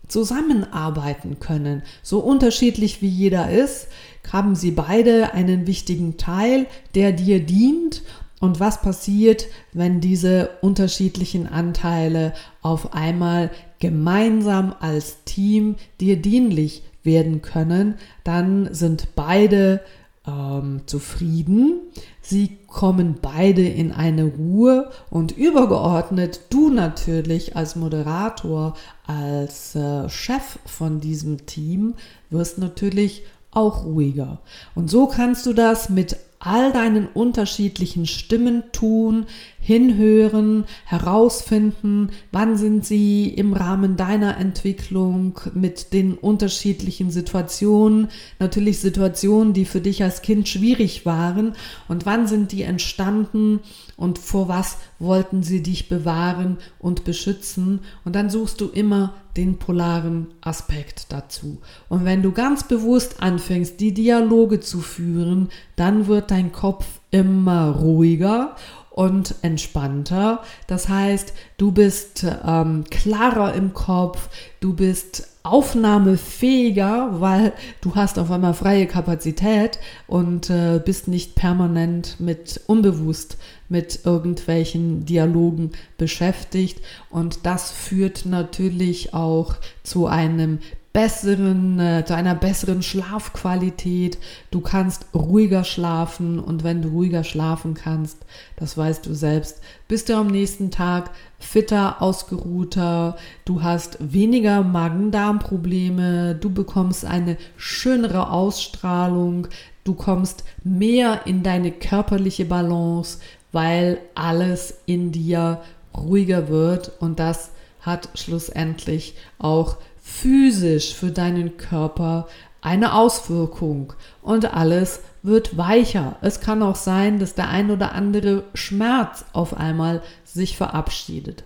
zusammenarbeiten 0.08 1.39
können. 1.39 1.84
So 2.02 2.19
unterschiedlich 2.19 3.02
wie 3.02 3.08
jeder 3.08 3.49
ist, 3.49 3.88
haben 4.32 4.56
sie 4.56 4.71
beide 4.71 5.34
einen 5.34 5.67
wichtigen 5.67 6.17
Teil, 6.17 6.65
der 6.95 7.12
dir 7.12 7.39
dient. 7.39 8.04
Und 8.44 8.60
was 8.60 8.82
passiert, 8.82 9.48
wenn 9.72 10.02
diese 10.02 10.50
unterschiedlichen 10.60 11.48
Anteile 11.48 12.34
auf 12.62 12.94
einmal 12.94 13.52
gemeinsam 13.80 14.76
als 14.82 15.24
Team 15.24 15.76
dir 16.02 16.22
dienlich 16.22 16.84
werden 17.04 17.42
können, 17.42 17.96
dann 18.26 18.68
sind 18.74 19.16
beide 19.16 19.80
ähm, 20.28 20.82
zufrieden. 20.88 21.80
Sie 22.22 22.58
kommen 22.68 23.16
beide 23.22 23.66
in 23.66 23.94
eine 23.94 24.26
Ruhe 24.26 24.92
und 25.10 25.32
übergeordnet 25.32 26.42
du 26.50 26.70
natürlich 26.70 27.56
als 27.56 27.78
Moderator, 27.78 28.74
als 29.08 29.74
äh, 29.74 30.10
Chef 30.10 30.60
von 30.66 31.00
diesem 31.00 31.46
Team 31.46 31.94
wirst 32.30 32.58
natürlich 32.58 33.24
auch 33.52 33.86
ruhiger. 33.86 34.40
Und 34.76 34.90
so 34.90 35.08
kannst 35.08 35.46
du 35.46 35.54
das 35.54 35.90
mit 35.90 36.18
all 36.46 36.74
deinen 36.74 37.08
unterschiedlichen 37.08 38.06
Stimmen 38.06 38.64
tun, 38.74 39.26
hinhören, 39.60 40.66
herausfinden, 40.84 42.12
wann 42.34 42.58
sind 42.58 42.86
sie 42.86 43.30
im 43.30 43.54
Rahmen 43.54 43.96
deiner 43.96 44.38
Entwicklung 44.38 45.40
mit 45.54 45.94
den 45.94 46.16
unterschiedlichen 46.16 47.12
Situationen, 47.12 48.10
natürlich 48.40 48.80
Situationen, 48.80 49.54
die 49.54 49.64
für 49.64 49.80
dich 49.80 50.04
als 50.04 50.22
Kind 50.22 50.50
schwierig 50.50 51.06
waren 51.06 51.54
und 51.88 52.06
wann 52.06 52.28
sind 52.28 52.52
die 52.52 52.64
entstanden 52.64 53.62
und 53.96 54.20
vor 54.20 54.50
was 54.50 54.78
wollten 55.00 55.44
sie 55.44 55.64
dich 55.64 55.88
bewahren 55.88 56.58
und 56.78 57.06
beschützen. 57.06 57.80
Und 58.04 58.18
dann 58.18 58.30
suchst 58.30 58.60
du 58.60 58.68
immer 58.68 59.14
den 59.38 59.58
polaren 59.58 60.28
Aspekt 60.41 61.12
dazu. 61.12 61.60
Und 61.89 62.06
wenn 62.06 62.22
du 62.22 62.32
ganz 62.32 62.67
bewusst 62.67 63.22
anfängst, 63.22 63.80
die 63.80 63.93
Dialoge 63.93 64.60
zu 64.60 64.80
führen, 64.80 65.50
dann 65.76 66.08
wird 66.08 66.32
dein 66.32 66.52
Kopf 66.52 66.86
immer 67.10 67.72
ruhiger 67.72 68.56
und 68.94 69.36
entspannter. 69.42 70.44
Das 70.68 70.88
heißt, 70.88 71.34
du 71.58 71.72
bist 71.72 72.26
ähm, 72.46 72.86
klarer 72.90 73.54
im 73.56 73.74
Kopf, 73.74 74.30
du 74.60 74.74
bist 74.74 75.28
aufnahmefähiger, 75.42 77.20
weil 77.20 77.52
du 77.82 77.96
hast 77.96 78.18
auf 78.18 78.32
einmal 78.32 78.54
freie 78.54 78.88
Kapazität 78.88 79.78
und 80.08 80.50
äh, 80.50 80.80
bist 80.84 81.10
nicht 81.10 81.36
permanent 81.36 82.20
mit 82.20 82.62
unbewusst 82.68 83.38
mit 83.68 84.06
irgendwelchen 84.06 85.06
Dialogen 85.06 85.72
beschäftigt 85.98 86.80
und 87.10 87.46
das 87.46 87.72
führt 87.72 88.26
natürlich 88.26 89.14
auch 89.14 89.56
zu 89.84 90.08
einem 90.08 90.60
besseren, 90.94 91.80
äh, 91.80 92.06
zu 92.06 92.16
einer 92.16 92.36
besseren 92.36 92.84
Schlafqualität. 92.84 94.20
Du 94.52 94.62
kannst 94.62 95.08
ruhiger 95.14 95.64
schlafen 95.64 96.40
und 96.40 96.64
wenn 96.64 96.84
du 96.84 96.90
ruhiger 96.90 97.24
schlafen 97.24 97.74
kannst, 97.74 98.20
das 98.56 98.78
weißt 98.78 99.06
du 99.08 99.16
selbst, 99.16 99.60
bist 99.88 100.10
du 100.10 100.16
am 100.16 100.28
nächsten 100.28 100.70
Tag 100.70 101.10
fitter, 101.40 102.02
ausgeruhter, 102.02 103.18
du 103.44 103.64
hast 103.64 103.98
weniger 104.00 104.62
Magen-Darm-Probleme, 104.62 106.36
du 106.36 106.52
bekommst 106.52 107.06
eine 107.06 107.38
schönere 107.58 108.30
Ausstrahlung, 108.30 109.48
du 109.84 109.96
kommst 109.96 110.44
mehr 110.64 111.26
in 111.26 111.42
deine 111.42 111.72
körperliche 111.72 112.46
Balance, 112.46 113.18
weil 113.52 114.00
alles 114.14 114.76
in 114.86 115.12
dir 115.12 115.62
ruhiger 115.98 116.50
wird. 116.50 116.92
Und 117.00 117.20
das 117.20 117.52
hat 117.82 118.10
schlussendlich 118.14 119.16
auch 119.40 119.78
physisch 120.21 120.93
für 120.93 121.12
deinen 121.12 121.58
Körper 121.58 122.28
eine 122.62 122.93
Auswirkung 122.93 123.93
und 124.21 124.54
alles 124.54 125.02
wird 125.21 125.58
weicher. 125.58 126.15
Es 126.21 126.39
kann 126.39 126.62
auch 126.62 126.76
sein, 126.76 127.19
dass 127.19 127.36
der 127.36 127.49
ein 127.49 127.71
oder 127.71 127.93
andere 127.93 128.43
Schmerz 128.54 129.26
auf 129.34 129.58
einmal 129.58 130.02
sich 130.23 130.56
verabschiedet. 130.56 131.43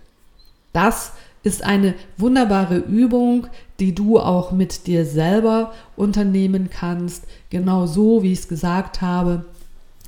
Das 0.73 1.13
ist 1.43 1.63
eine 1.63 1.95
wunderbare 2.17 2.77
Übung, 2.77 3.47
die 3.79 3.95
du 3.95 4.19
auch 4.19 4.51
mit 4.51 4.85
dir 4.85 5.05
selber 5.05 5.73
unternehmen 5.95 6.69
kannst, 6.69 7.23
genau 7.49 7.87
so, 7.87 8.21
wie 8.21 8.33
ich 8.33 8.39
es 8.39 8.47
gesagt 8.47 9.01
habe. 9.01 9.45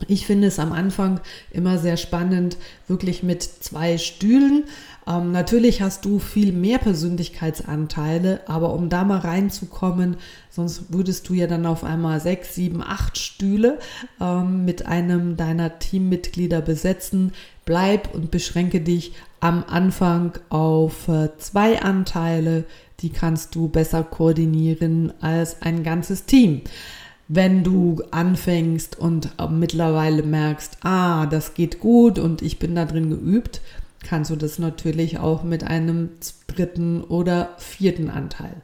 Ich 0.07 0.25
finde 0.25 0.47
es 0.47 0.59
am 0.59 0.71
Anfang 0.71 1.19
immer 1.51 1.77
sehr 1.77 1.97
spannend, 1.97 2.57
wirklich 2.87 3.23
mit 3.23 3.43
zwei 3.43 3.97
Stühlen. 3.97 4.65
Ähm, 5.07 5.31
natürlich 5.31 5.81
hast 5.81 6.05
du 6.05 6.19
viel 6.19 6.51
mehr 6.51 6.77
Persönlichkeitsanteile, 6.77 8.41
aber 8.47 8.73
um 8.73 8.89
da 8.89 9.03
mal 9.03 9.19
reinzukommen, 9.19 10.17
sonst 10.49 10.93
würdest 10.93 11.27
du 11.29 11.33
ja 11.33 11.47
dann 11.47 11.65
auf 11.65 11.83
einmal 11.83 12.19
sechs, 12.19 12.55
sieben, 12.55 12.83
acht 12.83 13.17
Stühle 13.17 13.79
ähm, 14.21 14.65
mit 14.65 14.85
einem 14.85 15.35
deiner 15.35 15.79
Teammitglieder 15.79 16.61
besetzen. 16.61 17.33
Bleib 17.65 18.13
und 18.13 18.31
beschränke 18.31 18.81
dich 18.81 19.13
am 19.39 19.63
Anfang 19.67 20.33
auf 20.49 21.07
äh, 21.07 21.29
zwei 21.37 21.81
Anteile, 21.81 22.65
die 22.99 23.09
kannst 23.09 23.55
du 23.55 23.69
besser 23.69 24.03
koordinieren 24.03 25.13
als 25.21 25.61
ein 25.61 25.83
ganzes 25.83 26.25
Team 26.25 26.61
wenn 27.29 27.63
du 27.63 28.01
anfängst 28.09 28.97
und 28.97 29.29
mittlerweile 29.51 30.23
merkst, 30.23 30.79
ah, 30.81 31.27
das 31.27 31.53
geht 31.53 31.79
gut 31.79 32.17
und 32.17 32.41
ich 32.41 32.57
bin 32.57 32.73
da 32.75 32.85
drin 32.85 33.11
geübt, 33.11 33.61
kannst 34.03 34.31
du 34.31 34.35
das 34.35 34.57
natürlich 34.57 35.19
auch 35.19 35.43
mit 35.43 35.63
einem 35.63 36.09
dritten 36.47 37.03
oder 37.03 37.49
vierten 37.57 38.09
Anteil. 38.09 38.55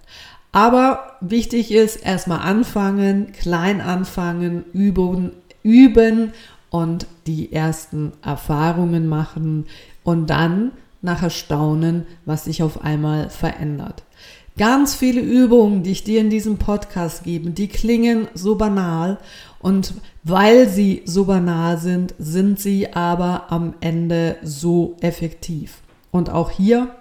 Aber 0.51 1.17
wichtig 1.21 1.71
ist, 1.71 1.97
erstmal 1.97 2.39
anfangen, 2.39 3.33
klein 3.33 3.81
anfangen, 3.81 4.65
üben, 4.73 5.31
üben 5.61 6.31
und 6.71 7.05
die 7.27 7.53
ersten 7.53 8.13
Erfahrungen 8.23 9.07
machen 9.07 9.67
und 10.03 10.29
dann 10.31 10.71
nachher 11.03 11.29
staunen, 11.29 12.07
was 12.25 12.45
sich 12.45 12.63
auf 12.63 12.83
einmal 12.83 13.29
verändert. 13.29 14.03
Ganz 14.57 14.95
viele 14.95 15.19
Übungen, 15.19 15.83
die 15.83 15.91
ich 15.91 16.05
dir 16.05 16.21
in 16.21 16.29
diesem 16.29 16.57
Podcast 16.57 17.25
gebe, 17.25 17.49
die 17.49 17.67
klingen 17.67 18.29
so 18.33 18.55
banal 18.55 19.17
und 19.59 19.95
weil 20.23 20.69
sie 20.69 21.01
so 21.05 21.25
banal 21.25 21.77
sind, 21.77 22.15
sind 22.19 22.59
sie 22.59 22.93
aber 22.93 23.51
am 23.51 23.73
Ende 23.81 24.37
so 24.43 24.95
effektiv. 25.01 25.81
Und 26.11 26.29
auch 26.29 26.51
hier 26.51 26.95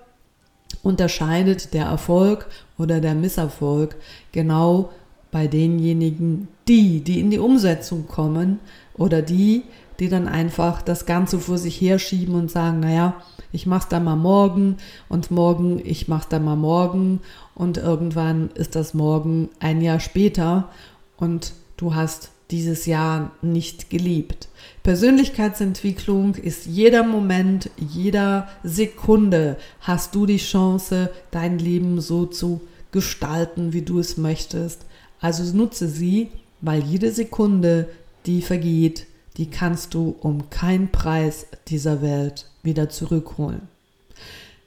unterscheidet 0.82 1.74
der 1.74 1.84
Erfolg 1.84 2.48
oder 2.76 3.00
der 3.00 3.14
Misserfolg 3.14 3.94
genau 4.32 4.90
bei 5.30 5.46
denjenigen, 5.46 6.48
die, 6.66 7.00
die 7.00 7.20
in 7.20 7.30
die 7.30 7.38
Umsetzung 7.38 8.08
kommen 8.08 8.58
oder 8.96 9.22
die, 9.22 9.62
die 10.00 10.08
dann 10.08 10.28
einfach 10.28 10.82
das 10.82 11.06
Ganze 11.06 11.38
vor 11.38 11.58
sich 11.58 11.80
herschieben 11.80 12.34
und 12.34 12.50
sagen, 12.50 12.80
naja, 12.80 13.14
ich 13.52 13.66
mach's 13.66 13.88
dann 13.88 14.04
mal 14.04 14.16
morgen 14.16 14.78
und 15.08 15.30
morgen, 15.30 15.80
ich 15.84 16.08
mach's 16.08 16.28
dann 16.28 16.44
mal 16.44 16.56
morgen 16.56 17.20
und 17.54 17.78
irgendwann 17.78 18.50
ist 18.54 18.74
das 18.74 18.94
morgen 18.94 19.48
ein 19.60 19.80
Jahr 19.80 20.00
später 20.00 20.68
und 21.16 21.52
du 21.76 21.94
hast 21.94 22.30
dieses 22.50 22.86
Jahr 22.86 23.32
nicht 23.42 23.90
geliebt. 23.90 24.48
Persönlichkeitsentwicklung 24.82 26.34
ist 26.34 26.66
jeder 26.66 27.02
Moment, 27.02 27.70
jeder 27.76 28.48
Sekunde 28.62 29.56
hast 29.80 30.14
du 30.14 30.26
die 30.26 30.36
Chance, 30.36 31.10
dein 31.30 31.58
Leben 31.58 32.00
so 32.00 32.26
zu 32.26 32.60
gestalten, 32.92 33.72
wie 33.72 33.82
du 33.82 33.98
es 33.98 34.18
möchtest. 34.18 34.84
Also 35.20 35.56
nutze 35.56 35.88
sie, 35.88 36.28
weil 36.60 36.82
jede 36.82 37.12
Sekunde, 37.12 37.88
die 38.26 38.42
vergeht, 38.42 39.06
die 39.36 39.50
kannst 39.50 39.94
du 39.94 40.16
um 40.20 40.50
keinen 40.50 40.90
Preis 40.92 41.46
dieser 41.68 42.02
Welt 42.02 42.50
wieder 42.62 42.88
zurückholen. 42.88 43.68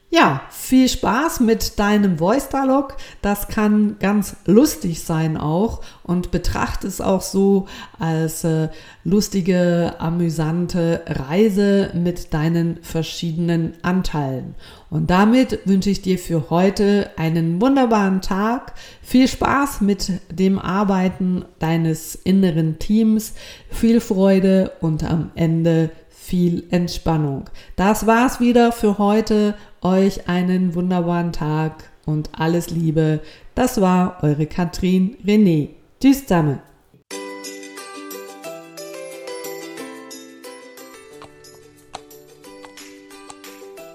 Ja, 0.09 0.43
viel 0.51 0.87
Spaß 0.87 1.41
mit 1.41 1.79
deinem 1.79 2.17
Voice 2.17 2.47
Dialog. 2.47 2.95
Das 3.21 3.49
kann 3.49 3.97
ganz 3.99 4.37
lustig 4.45 5.03
sein 5.03 5.35
auch 5.35 5.81
und 6.01 6.31
betrachte 6.31 6.87
es 6.87 7.01
auch 7.01 7.21
so 7.21 7.67
als 7.99 8.45
äh, 8.45 8.69
lustige, 9.03 9.95
amüsante 9.99 11.01
Reise 11.07 11.91
mit 11.93 12.33
deinen 12.33 12.81
verschiedenen 12.83 13.73
Anteilen. 13.81 14.55
Und 14.89 15.09
damit 15.09 15.59
wünsche 15.65 15.89
ich 15.89 16.01
dir 16.01 16.17
für 16.17 16.49
heute 16.49 17.09
einen 17.17 17.59
wunderbaren 17.59 18.21
Tag. 18.21 18.75
Viel 19.01 19.27
Spaß 19.27 19.81
mit 19.81 20.13
dem 20.31 20.57
Arbeiten 20.57 21.43
deines 21.59 22.15
inneren 22.15 22.79
Teams, 22.79 23.33
viel 23.69 23.99
Freude 23.99 24.71
und 24.79 25.03
am 25.03 25.31
Ende 25.35 25.89
viel 26.27 26.65
Entspannung. 26.71 27.49
Das 27.77 28.05
war's 28.05 28.39
wieder 28.39 28.71
für 28.71 28.97
heute. 28.97 29.55
Euch 29.81 30.27
einen 30.27 30.75
wunderbaren 30.75 31.31
Tag 31.31 31.89
und 32.05 32.29
alles 32.37 32.69
Liebe. 32.69 33.21
Das 33.55 33.79
war 33.79 34.21
eure 34.23 34.45
Katrin 34.45 35.15
René. 35.25 35.69
Tschüss 36.01 36.27
zusammen. 36.27 36.59